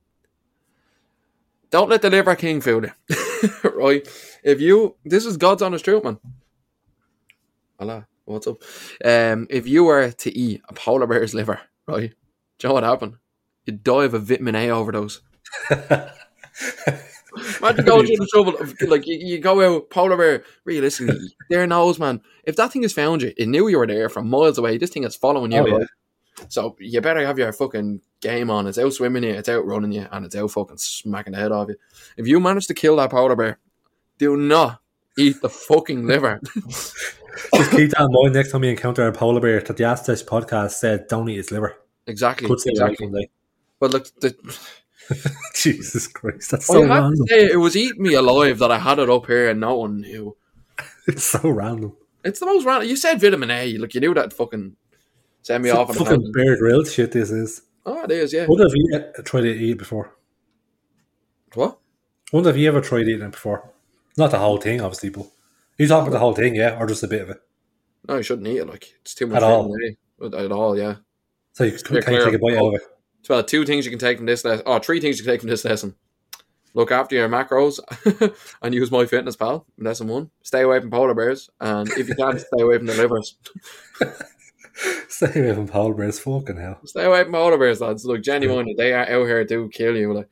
[1.70, 2.92] Don't let the liver king fool you
[3.74, 4.06] right?
[4.42, 6.18] If you this is God's honest truth man.
[7.78, 8.62] Hello, what's up?
[9.04, 12.12] Um if you were to eat a polar bear's liver right?
[12.58, 13.16] Do you know what happened?
[13.64, 15.20] You'd die of a vitamin A overdose
[17.58, 20.44] Imagine going through the trouble of like you, you go out polar bear.
[20.64, 22.20] Realistically, their nose, man.
[22.44, 24.78] If that thing has found you, it knew you were there from miles away.
[24.78, 25.60] This thing is following you.
[25.60, 25.86] Oh, yeah.
[26.48, 28.66] So you better have your fucking game on.
[28.66, 31.52] It's out swimming you, it's out running you, and it's out fucking smacking the head
[31.52, 31.76] off you.
[32.16, 33.58] If you manage to kill that polar bear,
[34.18, 34.80] do not
[35.18, 36.40] eat the fucking liver.
[37.54, 39.60] Just keep that in mind next time you encounter a polar bear.
[39.60, 43.30] That the Aztec podcast said, "Don't eat its liver." exactly, Could stay away exactly.
[43.78, 44.34] But look, the,
[45.54, 47.26] Jesus Christ, that's so random.
[47.26, 50.00] say, it was eating me alive that I had it up here and no one
[50.00, 50.36] knew.
[51.06, 51.96] It's so random.
[52.24, 52.88] It's the most random.
[52.88, 53.76] You said vitamin A.
[53.78, 54.76] Look, you knew that fucking
[55.42, 56.32] send me It's off fucking.
[56.32, 57.12] Bear Grylls shit.
[57.12, 57.62] This is.
[57.86, 58.46] Oh, it is, yeah.
[58.46, 60.14] What have you tried to eat before?
[61.54, 61.78] What?
[62.32, 63.70] Wonder have you ever tried eating it before?
[64.16, 65.26] Not the whole thing, obviously, but
[65.78, 67.40] you talking about the whole thing, yeah, or just a bit of it.
[68.06, 68.66] No, you shouldn't eat it.
[68.68, 69.74] Like it's too much At all.
[70.22, 70.26] A.
[70.36, 70.96] At all, yeah.
[71.54, 72.24] So you Yeah, can clear.
[72.24, 72.82] take a bite out of it.
[73.28, 74.64] Well, uh, two things you can take from this lesson.
[74.66, 75.94] Oh, three things you can take from this lesson.
[76.74, 77.80] Look after your macros
[78.62, 79.66] and use my fitness pal.
[79.78, 80.30] Lesson one.
[80.42, 81.50] Stay away from polar bears.
[81.60, 83.36] And if you can, stay away from the livers.
[85.08, 86.18] Stay away from polar bears.
[86.20, 86.80] Fucking hell.
[86.86, 88.04] Stay away from polar bears, lads.
[88.04, 90.14] Look, genuinely, they are out here to kill you.
[90.14, 90.28] Like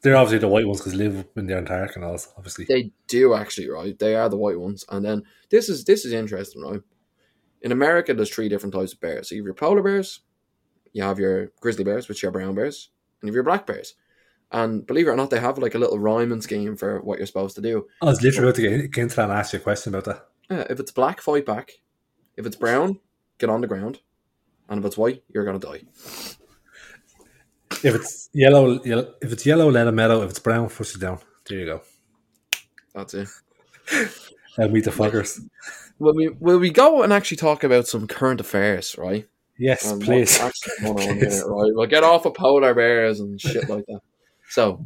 [0.00, 2.18] They're obviously the white ones because they live in the Antarctic and all.
[2.36, 3.96] Obviously, they do actually, right?
[3.98, 4.84] They are the white ones.
[4.88, 6.80] And then this is this is interesting, right?
[7.60, 9.28] In America, there's three different types of bears.
[9.28, 10.20] So you have your polar bears,
[10.92, 13.94] you have your grizzly bears, which are brown bears, and you have your black bears.
[14.50, 17.26] And believe it or not, they have like a little rhyming scheme for what you're
[17.26, 17.86] supposed to do.
[18.02, 20.04] I was literally about to get, get into that and ask you a question about
[20.04, 20.28] that.
[20.50, 21.72] Yeah, if it's black, fight back.
[22.36, 23.00] If it's brown,
[23.38, 24.00] get on the ground.
[24.68, 25.82] And if it's white, you're gonna die.
[27.82, 30.22] If it's yellow, yellow if it's yellow, let them meadow.
[30.22, 31.18] If it's brown, push it down.
[31.48, 31.82] There you go.
[32.94, 33.28] That's it.
[34.58, 35.40] and meet the fuckers.
[35.98, 39.28] Will we will we go and actually talk about some current affairs, right?
[39.62, 40.36] Yes, and please.
[40.80, 41.70] going on here, right?
[41.72, 44.00] We'll get off of polar bears and shit like that.
[44.48, 44.84] So,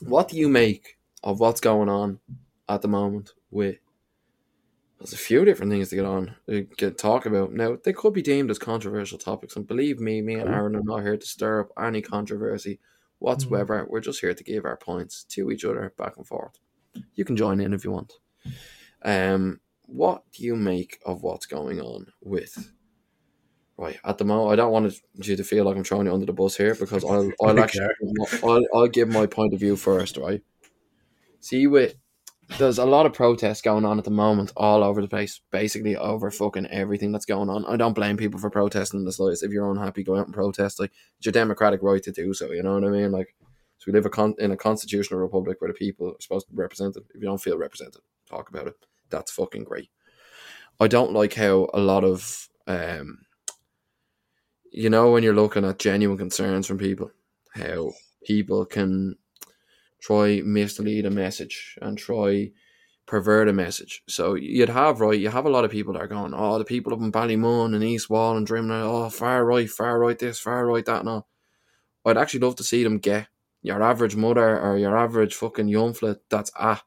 [0.00, 2.18] what do you make of what's going on
[2.68, 3.76] at the moment with?
[4.98, 7.52] There's a few different things to get on, to get talk about.
[7.52, 10.82] Now, they could be deemed as controversial topics, and believe me, me and Aaron are
[10.82, 12.80] not here to stir up any controversy
[13.20, 13.86] whatsoever.
[13.88, 16.58] We're just here to give our points to each other back and forth.
[17.14, 18.14] You can join in if you want.
[19.04, 22.72] Um, what do you make of what's going on with?
[23.82, 26.24] Right at the moment, I don't want you to feel like I'm throwing you under
[26.24, 27.88] the bus here because I'll, I'll actually
[28.44, 30.40] I'll, I'll give my point of view first, right?
[31.40, 31.96] See, with
[32.58, 35.96] there's a lot of protests going on at the moment all over the place, basically
[35.96, 37.64] over fucking everything that's going on.
[37.66, 39.42] I don't blame people for protesting in the slightest.
[39.42, 40.78] If you're unhappy, go out and protest.
[40.78, 42.52] Like it's your democratic right to do so.
[42.52, 43.10] You know what I mean?
[43.10, 43.34] Like,
[43.78, 46.52] so we live a con- in a constitutional republic where the people are supposed to
[46.52, 47.02] be represented.
[47.12, 48.76] If you don't feel represented, talk about it.
[49.10, 49.90] That's fucking great.
[50.78, 53.18] I don't like how a lot of, um,
[54.72, 57.10] you know, when you're looking at genuine concerns from people,
[57.54, 57.92] how
[58.24, 59.16] people can
[60.00, 62.50] try mislead a message and try
[63.04, 64.02] pervert a message.
[64.08, 66.64] So you'd have right, you have a lot of people that are going, oh, the
[66.64, 70.38] people up in Ballymun and East Wall and Drimnagh, oh, far right, far right, this,
[70.38, 71.28] far right, that, and all.
[72.06, 73.28] I'd actually love to see them get
[73.60, 76.82] your average mother or your average fucking young fella that's at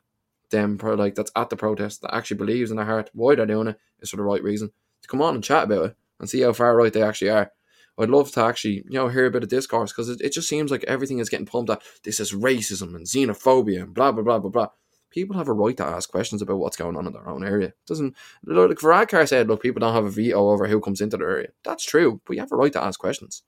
[0.50, 3.68] them, like that's at the protest that actually believes in their heart why they're doing
[3.68, 4.72] it is for the right reason
[5.02, 7.52] to come on and chat about it and see how far right they actually are.
[7.98, 10.50] I'd love to actually, you know, hear a bit of discourse because it, it just
[10.50, 11.82] seems like everything is getting pumped up.
[12.04, 14.68] This is racism and xenophobia and blah blah blah blah blah.
[15.12, 17.68] People have a right to ask questions about what's going on in their own area.
[17.68, 21.00] It doesn't look like Varadkar said, look, people don't have a veto over who comes
[21.00, 21.50] into their area.
[21.64, 23.44] That's true, but you have a right to ask questions.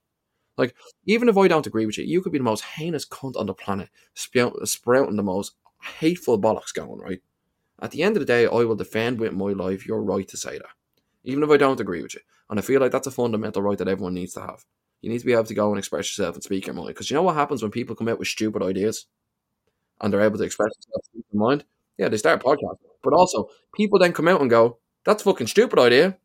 [0.57, 3.35] Like, even if I don't agree with you, you could be the most heinous cunt
[3.35, 7.21] on the planet, spout, sprouting the most hateful bollocks going, right?
[7.79, 10.37] At the end of the day, I will defend with my life your right to
[10.37, 10.71] say that,
[11.23, 12.21] even if I don't agree with you.
[12.49, 14.63] And I feel like that's a fundamental right that everyone needs to have.
[15.01, 16.89] You need to be able to go and express yourself and speak your mind.
[16.89, 19.05] Because you know what happens when people come out with stupid ideas
[20.01, 21.65] and they're able to express themselves in their mind?
[21.97, 22.77] Yeah, they start podcasting.
[23.03, 26.17] But also, people then come out and go, that's a fucking stupid idea.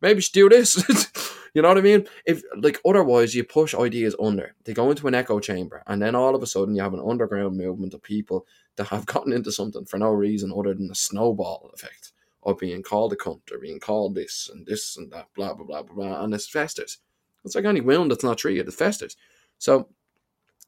[0.00, 0.76] Maybe you should do this.
[1.54, 2.06] you know what I mean?
[2.26, 6.14] If like otherwise you push ideas under, they go into an echo chamber, and then
[6.14, 9.52] all of a sudden you have an underground movement of people that have gotten into
[9.52, 12.11] something for no reason other than a snowball effect
[12.42, 15.64] of being called a cunt or being called this and this and that, blah blah
[15.64, 16.98] blah blah blah, and it festers.
[17.44, 19.16] It's like any wound that's not treated, it festers.
[19.58, 19.88] So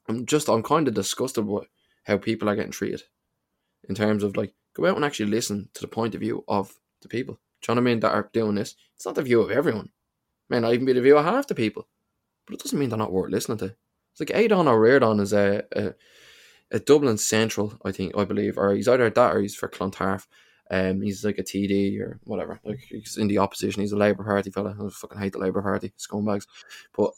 [0.09, 1.69] I'm just I'm kind of disgusted with
[2.05, 3.03] how people are getting treated
[3.89, 6.75] in terms of like go out and actually listen to the point of view of
[7.03, 7.39] the people.
[7.63, 8.01] Do you know what I mean?
[8.01, 8.75] That are doing this.
[8.95, 9.91] It's not the view of everyone.
[10.49, 11.89] May not even be the view of half the people,
[12.47, 13.75] but it doesn't mean they're not worth listening to.
[14.13, 15.95] It's like Aodhán Ó Ríordáin is a, a
[16.71, 20.27] a Dublin Central, I think, I believe, or he's either that or he's for Clontarf.
[20.71, 22.61] Um, he's like a TD or whatever.
[22.65, 23.83] Like he's in the opposition.
[23.83, 24.71] He's a Labour Party fella.
[24.71, 26.47] I fucking hate the Labour Party scumbags.
[26.97, 27.13] But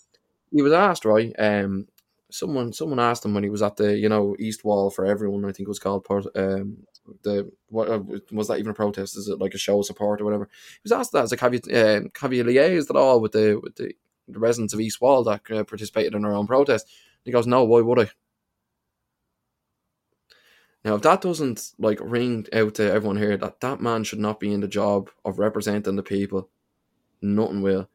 [0.53, 1.33] he was asked right.
[1.39, 1.87] Um,
[2.31, 5.45] someone someone asked him when he was at the you know East Wall for everyone.
[5.45, 6.07] I think it was called.
[6.35, 6.79] Um,
[7.23, 8.01] the what uh,
[8.33, 9.17] was that even a protest?
[9.17, 10.49] Is it like a show of support or whatever?
[10.73, 11.23] He was asked that.
[11.23, 13.95] It's like have you um, have you liaised at all with the with the,
[14.29, 16.89] the residents of East Wall that uh, participated in our own protest?
[17.27, 17.65] he goes, no.
[17.65, 18.11] Why would I?
[20.87, 24.39] Now, if that doesn't like ring out to everyone here that that man should not
[24.39, 26.49] be in the job of representing the people,
[27.21, 27.89] nothing will.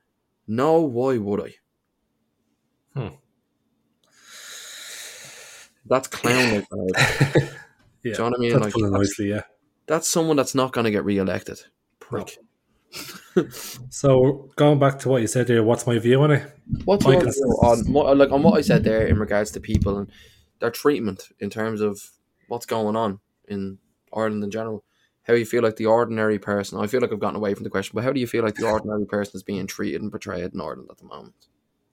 [0.46, 3.00] No, why would I?
[3.00, 3.16] Hmm.
[5.86, 7.34] That's clown like that.
[8.04, 8.60] yeah, Do you know what I mean?
[8.60, 9.44] that's Like nicely, yeah.
[9.88, 11.62] that's someone that's not going to get re-elected.
[12.00, 12.38] Prick.
[13.90, 16.52] So going back to what you said there, what's my view on it?
[16.84, 20.12] What's your view on like on what I said there in regards to people and
[20.60, 22.12] their treatment in terms of
[22.52, 23.78] what's going on in
[24.14, 24.84] Ireland in general?
[25.24, 26.80] How do you feel like the ordinary person?
[26.80, 28.56] I feel like I've gotten away from the question, but how do you feel like
[28.56, 31.48] the ordinary person is being treated and portrayed in Ireland at the moment?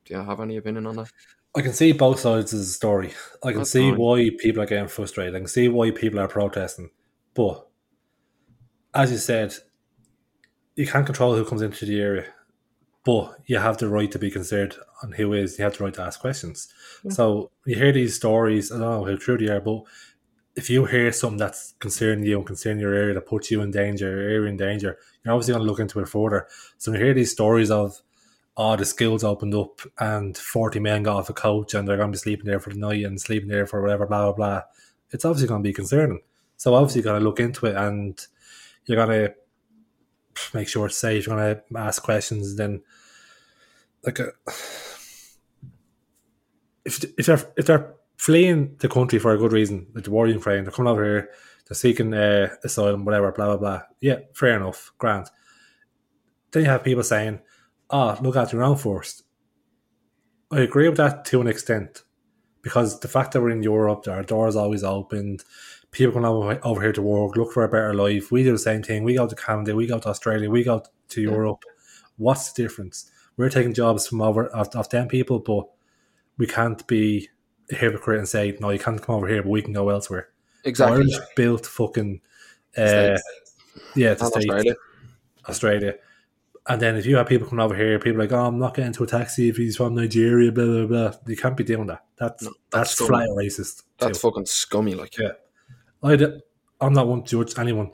[0.04, 1.12] Do you have any opinion on that?
[1.54, 3.12] I can see both sides of the story.
[3.44, 3.98] I can That's see fine.
[3.98, 5.34] why people are getting frustrated.
[5.34, 6.90] I can see why people are protesting.
[7.34, 7.66] But
[8.94, 9.54] as you said,
[10.74, 12.26] you can't control who comes into the area.
[13.04, 15.58] But you have the right to be concerned on who is.
[15.58, 16.72] You have the right to ask questions.
[17.04, 17.12] Yeah.
[17.12, 18.70] So you hear these stories.
[18.70, 19.84] I don't know how true they are, but
[20.58, 23.70] if you hear something that's concerning you and concerning your area that puts you in
[23.70, 26.48] danger, your area in danger, you're obviously going to look into it further.
[26.78, 28.02] So when you hear these stories of
[28.56, 32.10] oh, the schools opened up and 40 men got off a coach and they're going
[32.10, 34.62] to be sleeping there for the night and sleeping there for whatever, blah, blah, blah.
[35.12, 36.22] It's obviously going to be concerning.
[36.56, 38.20] So obviously you're going to look into it and
[38.86, 39.34] you're going to
[40.52, 41.28] make sure it's safe.
[41.28, 42.56] You're going to ask questions.
[42.56, 42.82] Then,
[44.02, 44.32] like, a,
[46.84, 50.26] if, if, they're, if they're fleeing the country for a good reason, like the war
[50.26, 51.30] in Ukraine, they're coming over here,
[51.66, 53.82] they're seeking uh, asylum, whatever, blah, blah, blah.
[54.00, 55.30] Yeah, fair enough, grant.
[56.50, 57.40] Then you have people saying,
[57.90, 59.22] ah, look at your own first.
[60.50, 62.02] I agree with that to an extent
[62.62, 65.44] because the fact that we're in Europe, our doors always opened.
[65.90, 68.32] People come over, over here to work, look for a better life.
[68.32, 69.04] We do the same thing.
[69.04, 71.64] We go to Canada, we go to Australia, we go to Europe.
[72.16, 73.10] What's the difference?
[73.36, 75.68] We're taking jobs from over of, of them people, but
[76.36, 77.28] we can't be
[77.70, 80.28] hypocrite and say no, you can't come over here, but we can go elsewhere.
[80.64, 80.98] Exactly.
[80.98, 82.20] Irish built fucking
[82.76, 83.18] uh,
[83.94, 84.74] yeah, States, Australia.
[85.48, 85.94] Australia.
[86.66, 88.74] And then if you have people coming over here, people are like, oh, I'm not
[88.74, 91.12] getting into a taxi if he's from Nigeria, blah blah blah.
[91.26, 92.04] You can't be doing that.
[92.18, 93.84] That's No, that's, that's flat racist.
[93.98, 94.28] That's too.
[94.28, 94.94] fucking scummy.
[94.94, 95.32] Like, Yeah.
[96.02, 96.16] I
[96.80, 97.90] I'm not one to judge anyone.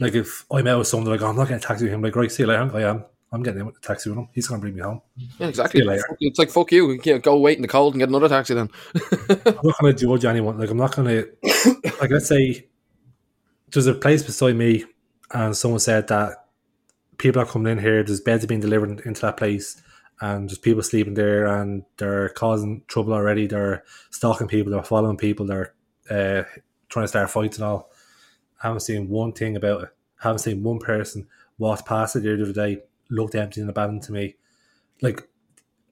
[0.00, 2.02] Like if I'm out with someone like, oh, I'm not getting a taxi with him,
[2.02, 2.70] like right, see you later.
[2.74, 3.04] I am.
[3.34, 4.28] I'm getting in with the taxi with him.
[4.32, 5.02] He's gonna bring me home.
[5.38, 5.82] yeah, exactly.
[5.82, 6.02] You.
[6.20, 7.00] It's like fuck you.
[7.02, 8.70] Yeah, go wait in the cold and get another taxi then.
[8.94, 10.56] I'm not gonna judge anyone.
[10.56, 11.24] Like I'm not gonna
[12.00, 12.68] like let's say
[13.72, 14.84] there's a place beside me
[15.32, 16.46] and someone said that
[17.18, 19.82] people are coming in here, there's beds being delivered into that place
[20.20, 25.16] and there's people sleeping there and they're causing trouble already, they're stalking people, they're following
[25.16, 25.74] people, they're
[26.08, 26.44] uh,
[26.88, 27.90] trying to start fights and all.
[28.62, 29.88] I haven't seen one thing about it.
[30.20, 31.26] I haven't seen one person
[31.58, 34.36] walk past it the other day, looked empty and abandoned to me.
[35.02, 35.28] Like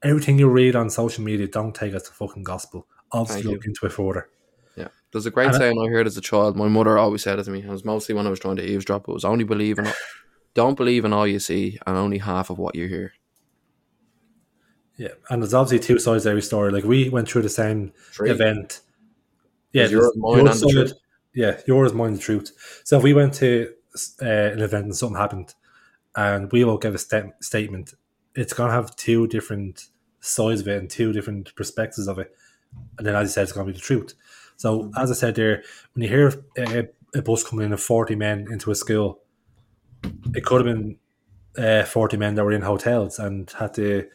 [0.02, 2.86] everything you read on social media, don't take it to fucking gospel.
[3.10, 4.28] Obviously look into it further.
[4.76, 4.88] Yeah.
[5.12, 6.56] There's a great And saying I heard as a child.
[6.56, 7.60] My mother always said it to me.
[7.60, 9.08] It was mostly when I was trying to eavesdrop.
[9.08, 9.86] It was only believe in,
[10.54, 13.12] don't believe in all you see and only half of what you hear.
[14.96, 16.70] Yeah, and there's obviously two sides to every story.
[16.70, 18.80] Like we went through the same event.
[19.72, 20.92] Yeah, yours, mine, your the side- truth.
[21.34, 22.82] Yeah, yours, mine, the truth.
[22.84, 23.72] So if we went to
[24.20, 25.54] uh, an event and something happened,
[26.16, 27.94] and we will give a sta- statement,
[28.34, 29.86] it's gonna have two different
[30.20, 32.34] sides of it and two different perspectives of it.
[32.98, 34.14] And then, as you said, it's gonna be the truth.
[34.56, 35.62] So, as I said there,
[35.94, 39.20] when you hear a, a bus coming in of forty men into a school,
[40.34, 40.96] it could have been
[41.58, 44.08] uh, forty men that were in hotels and had to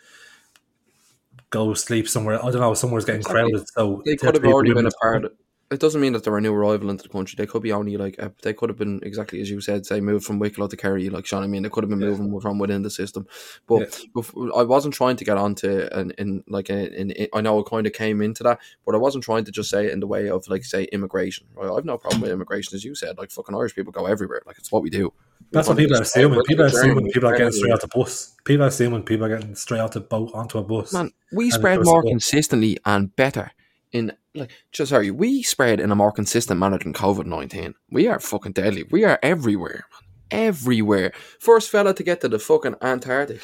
[1.50, 2.44] go sleep somewhere.
[2.44, 3.68] I don't know, somewhere's getting crowded.
[3.70, 5.24] So They could have already been a part.
[5.24, 5.32] home.
[5.70, 7.36] It doesn't mean that they're a new arrival into the country.
[7.38, 10.00] They could be only like a, they could have been exactly as you said, say
[10.00, 11.44] moved from Wicklow to Kerry, like Sean.
[11.44, 12.08] I mean, they could have been Yeah.
[12.08, 13.28] moving from within the system.
[13.68, 14.24] But Yeah.
[14.56, 17.92] I wasn't trying to get onto an in like in, I know it kind of
[17.92, 20.48] came into that, but I wasn't trying to just say it in the way of
[20.48, 21.48] like say immigration.
[21.54, 21.70] Right?
[21.70, 23.18] I've no problem with immigration, as you said.
[23.18, 24.42] Like fucking Irish people go everywhere.
[24.46, 25.12] Like it's what we do.
[25.52, 26.42] That's what people are assuming.
[26.44, 28.36] People are assuming people are getting straight out the bus.
[28.46, 30.94] People are assuming people are getting straight out the boat onto a bus.
[30.94, 33.52] Man, we spread more consistently and better
[33.92, 37.76] in like just sorry, we spread in a more consistent manner than COVID nineteen.
[37.90, 38.84] We are fucking deadly.
[38.90, 40.10] We are everywhere, man.
[40.30, 41.14] Everywhere.
[41.40, 43.42] First fella to get to the fucking Antarctic.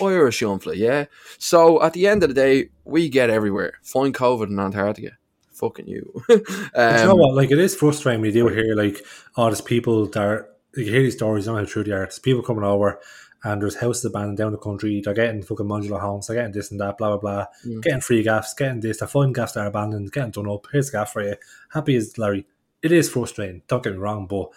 [0.00, 1.06] Irish youngfla, yeah.
[1.38, 3.74] So at the end of the day, we get everywhere.
[3.82, 5.16] Find COVID in Antarctica.
[5.52, 6.22] Fucking you.
[6.28, 6.42] But
[7.00, 7.34] you know um, what?
[7.34, 9.04] Like it is frustrating when you do hear like,
[9.36, 11.46] oh, there's people that are, you hear these stories.
[11.46, 12.00] You don't know how true they are.
[12.00, 13.00] There's people coming over,
[13.46, 15.00] and there's houses abandoned down the country.
[15.00, 16.26] They're getting fucking modular homes.
[16.26, 16.98] They're getting this and that.
[16.98, 17.46] Blah blah blah.
[17.64, 17.82] Mm.
[17.82, 18.54] Getting free gaffs.
[18.54, 18.98] Getting this.
[18.98, 20.10] They're finding gaffs that are abandoned.
[20.10, 20.66] Getting done up.
[20.72, 21.36] Here's a gaff for you.
[21.70, 22.44] Happy as Larry.
[22.82, 23.62] It is frustrating.
[23.68, 24.48] Don't get me wrong, but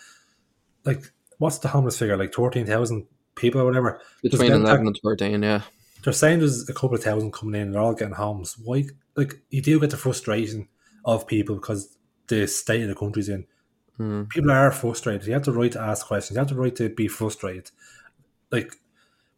[0.86, 2.18] like, what's the homeless figure?
[2.18, 4.02] Like thirteen thousand people or whatever.
[4.24, 5.62] between eleven and thirteen, yeah.
[6.04, 8.58] they're saying there's a couple of thousand coming in and they're all getting homes.
[8.58, 8.86] Why?
[9.16, 10.68] Like, you do get the frustration
[11.06, 11.96] of people because
[12.28, 13.46] the state of the country's in.
[14.00, 14.30] Mm.
[14.30, 15.28] People are frustrated.
[15.28, 16.36] You have the right to ask questions.
[16.36, 17.70] You have the right to be frustrated.
[18.52, 18.76] Like,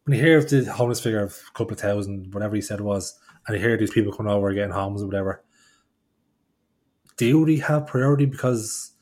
[0.04, 2.80] when you hear of the homeless figure of a couple of thousand, whatever he said
[2.80, 5.44] was, and you hear these people coming over getting homes or whatever,
[7.16, 8.92] do they have priority because,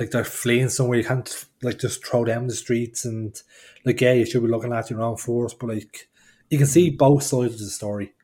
[0.00, 0.98] like, they're fleeing somewhere?
[0.98, 3.40] You can't, like, just throw them in the streets and,
[3.84, 6.08] like, yeah, you should be looking at your own force, but, like,
[6.50, 8.14] you can see both sides of the story.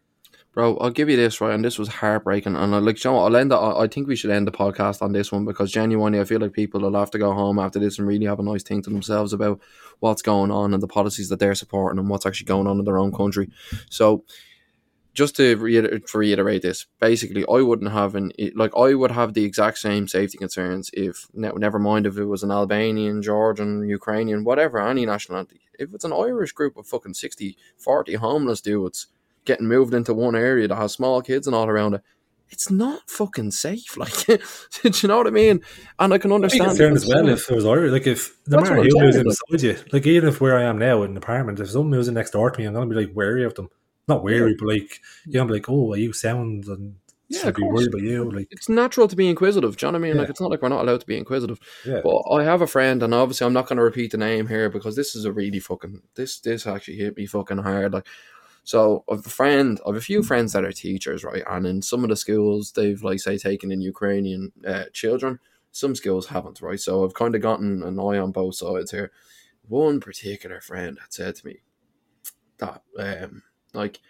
[0.52, 2.56] Bro, I'll give you this right, and this was heartbreaking.
[2.56, 3.52] And I like, you know what, I'll end.
[3.52, 6.40] The, I think we should end the podcast on this one because genuinely, I feel
[6.40, 8.84] like people will have to go home after this and really have a nice think
[8.84, 9.62] to themselves about
[10.00, 12.84] what's going on and the policies that they're supporting and what's actually going on in
[12.84, 13.48] their own country.
[13.88, 14.24] So,
[15.14, 19.44] just to reiterate, reiterate this, basically, I wouldn't have an like I would have the
[19.44, 24.44] exact same safety concerns if ne- never mind if it was an Albanian, Georgian, Ukrainian,
[24.44, 25.62] whatever, any nationality.
[25.78, 29.07] If it's an Irish group of fucking 60, 40 homeless dudes
[29.45, 32.03] getting moved into one area that has small kids and all around it,
[32.53, 33.97] it's not fucking safe.
[33.97, 34.38] Like, do
[34.84, 35.62] you know what I mean?
[35.99, 36.70] And I can understand.
[36.70, 37.93] concerned the as well if it was Irish.
[37.93, 40.64] Like if no matter who moves saying, in beside you, like even if where I
[40.64, 42.86] am now in an apartment, if someone moves in next door to me, I'm gonna
[42.86, 43.68] be like wary of them.
[44.09, 46.97] Not wary, but like you know, I'm like, oh, are you sound and
[47.28, 48.30] Yeah, be worried about you.
[48.30, 49.76] Like it's natural to be inquisitive.
[49.76, 50.18] Do you know what I mean?
[50.18, 51.59] Like it's not like we're not allowed to be inquisitive.
[51.86, 54.49] yeah, But I have a friend, and obviously I'm not going to repeat the name
[54.49, 57.93] here because this is a really fucking this this actually hit me fucking hard.
[57.93, 58.07] Like,
[58.64, 61.42] so I've a friend, I've a few friends that are teachers, right?
[61.48, 65.40] And in some of the schools, they've like say taken in Ukrainian uh, children.
[65.72, 66.78] Some schools haven't, right?
[66.78, 69.10] So I've kind of gotten an eye on both sides here.
[69.68, 71.62] One particular friend had said to me
[72.58, 73.42] that um,
[73.74, 74.00] like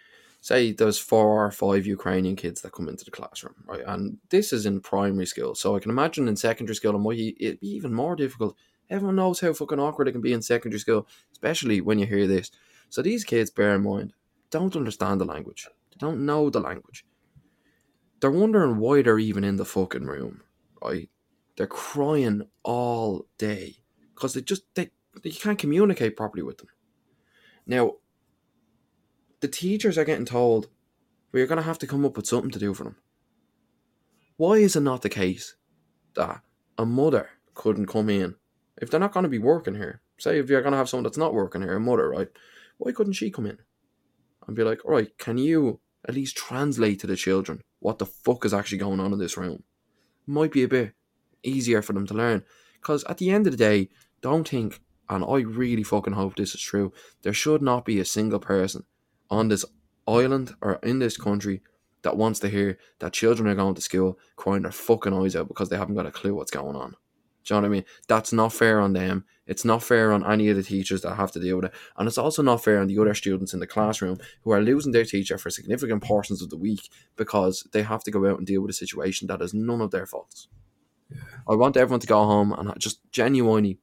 [0.41, 3.83] say there's four or five Ukrainian kids that come into the classroom, right?
[3.87, 7.35] And this is in primary school, so I can imagine in secondary school it might
[7.39, 8.55] it'd be even more difficult.
[8.89, 12.27] Everyone knows how fucking awkward it can be in secondary school, especially when you hear
[12.27, 12.51] this.
[12.89, 14.13] So these kids, bear in mind,
[14.53, 15.67] don't understand the language.
[15.91, 17.05] They don't know the language.
[18.19, 20.41] They're wondering why they're even in the fucking room,
[20.81, 21.09] right?
[21.57, 23.77] They're crying all day
[24.13, 24.91] because they just they
[25.23, 26.67] you can't communicate properly with them.
[27.67, 27.93] Now,
[29.41, 30.69] the teachers are getting told,
[31.31, 32.97] well, you're going to have to come up with something to do for them.
[34.37, 35.55] Why is it not the case
[36.15, 36.41] that
[36.77, 38.35] a mother couldn't come in
[38.81, 40.01] if they're not going to be working here?
[40.17, 42.29] Say if you're going to have someone that's not working here, a mother, right?
[42.77, 43.59] Why couldn't she come in
[44.47, 48.05] and be like, all right, can you at least translate to the children what the
[48.05, 49.63] fuck is actually going on in this room?
[50.25, 50.93] Might be a bit
[51.43, 52.43] easier for them to learn.
[52.75, 53.89] Because at the end of the day,
[54.21, 58.05] don't think, and I really fucking hope this is true, there should not be a
[58.05, 58.85] single person
[59.29, 59.65] on this
[60.07, 61.61] island or in this country
[62.03, 65.47] that wants to hear that children are going to school crying their fucking eyes out
[65.47, 66.95] because they haven't got a clue what's going on.
[67.43, 67.85] Do you know what I mean?
[68.07, 69.25] That's not fair on them.
[69.45, 71.73] It's not fair on any of the teachers that have to deal with it.
[71.97, 74.93] And it's also not fair on the other students in the classroom who are losing
[74.93, 78.47] their teacher for significant portions of the week because they have to go out and
[78.47, 80.47] deal with a situation that is none of their faults.
[81.09, 81.19] Yeah.
[81.47, 83.79] I want everyone to go home and just genuinely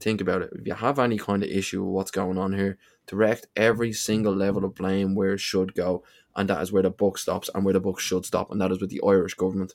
[0.00, 0.50] think about it.
[0.52, 4.34] If you have any kind of issue with what's going on here, direct every single
[4.34, 6.02] level of blame where it should go,
[6.34, 8.72] and that is where the book stops and where the book should stop, and that
[8.72, 9.74] is with the Irish government.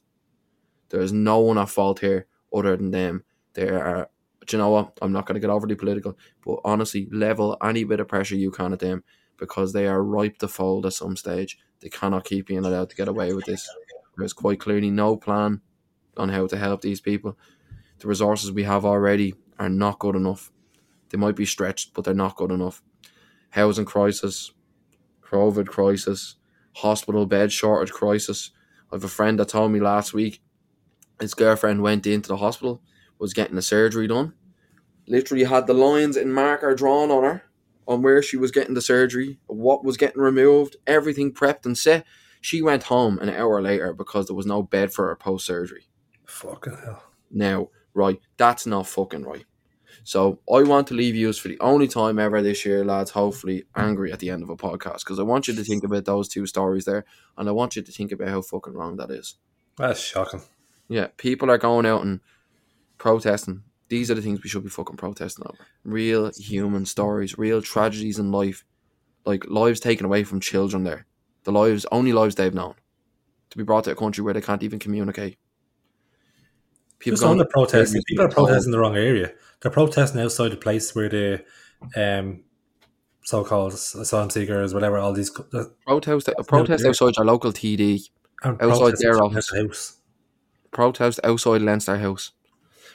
[0.89, 3.23] There is no one at fault here other than them.
[3.53, 4.09] There are,
[4.51, 4.97] you know what?
[5.01, 8.51] I'm not going to get overly political, but honestly, level any bit of pressure you
[8.51, 9.03] can at them
[9.37, 11.57] because they are ripe to fold at some stage.
[11.79, 13.67] They cannot keep being allowed to get away with this.
[14.17, 15.61] There's quite clearly no plan
[16.17, 17.37] on how to help these people.
[17.99, 20.51] The resources we have already are not good enough.
[21.09, 22.81] They might be stretched, but they're not good enough.
[23.51, 24.51] Housing crisis,
[25.21, 26.35] COVID crisis,
[26.75, 28.51] hospital bed shortage crisis.
[28.91, 30.41] I have a friend that told me last week
[31.23, 32.81] his girlfriend went into the hospital,
[33.17, 34.33] was getting a surgery done.
[35.07, 37.43] Literally had the lines in marker drawn on her
[37.87, 42.05] on where she was getting the surgery, what was getting removed, everything prepped and set.
[42.41, 45.87] She went home an hour later because there was no bed for her post surgery.
[46.25, 47.03] Fucking hell.
[47.31, 49.45] Now, right, that's not fucking right.
[50.03, 53.11] So I want to leave you for the only time ever this year, lads.
[53.11, 56.05] Hopefully, angry at the end of a podcast because I want you to think about
[56.05, 57.05] those two stories there,
[57.37, 59.35] and I want you to think about how fucking wrong that is.
[59.77, 60.41] That's shocking.
[60.93, 62.19] Yeah, people are going out and
[62.99, 63.63] protesting.
[63.89, 65.57] These are the things we should be fucking protesting over.
[65.83, 68.63] Real human stories, real tragedies in life,
[69.25, 70.83] like lives taken away from children.
[70.83, 71.07] There,
[71.45, 72.75] the lives, only lives they've known,
[73.49, 75.39] to be brought to a country where they can't even communicate.
[76.99, 79.33] People Just on the protesting, people are protesting in the wrong area.
[79.61, 81.43] They're protesting outside the place where the
[81.95, 82.43] um,
[83.23, 88.09] so-called asylum seekers, whatever, all these uh, protest protest outside your local TD,
[88.43, 89.97] outside their office, house.
[90.73, 92.31] Protest outside Leinster House,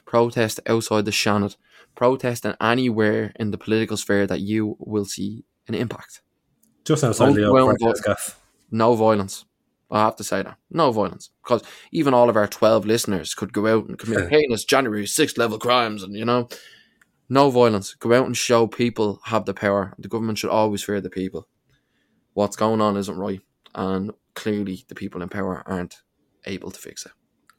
[0.05, 1.57] protest outside the Seanad,
[1.95, 6.21] protest anywhere in the political sphere that you will see an impact.
[6.85, 7.57] Just outside the old
[8.71, 9.45] No violence.
[9.91, 10.59] I have to say that.
[10.71, 11.31] No violence.
[11.43, 11.63] Because
[11.93, 15.59] even all of our 12 listeners could go out and commit heinous January 6th level
[15.59, 16.49] crimes and, you know,
[17.29, 17.95] no violence.
[17.95, 19.95] Go out and show people have the power.
[19.99, 21.49] The government should always fear the people.
[22.35, 23.41] What's going on isn't right.
[23.75, 26.03] And clearly the people in power aren't
[26.45, 27.13] able to fix it.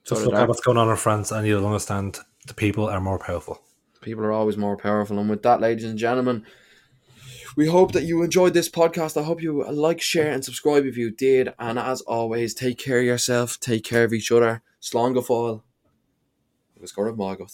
[0.09, 2.99] Just so look at what's going on in France and you'll understand the people are
[2.99, 3.61] more powerful.
[4.01, 5.19] People are always more powerful.
[5.19, 6.45] And with that, ladies and gentlemen,
[7.55, 9.19] we hope that you enjoyed this podcast.
[9.19, 11.53] I hope you like, share, and subscribe if you did.
[11.59, 14.63] And as always, take care of yourself, take care of each other.
[14.81, 15.61] Slán go fáil.
[16.77, 17.47] agus go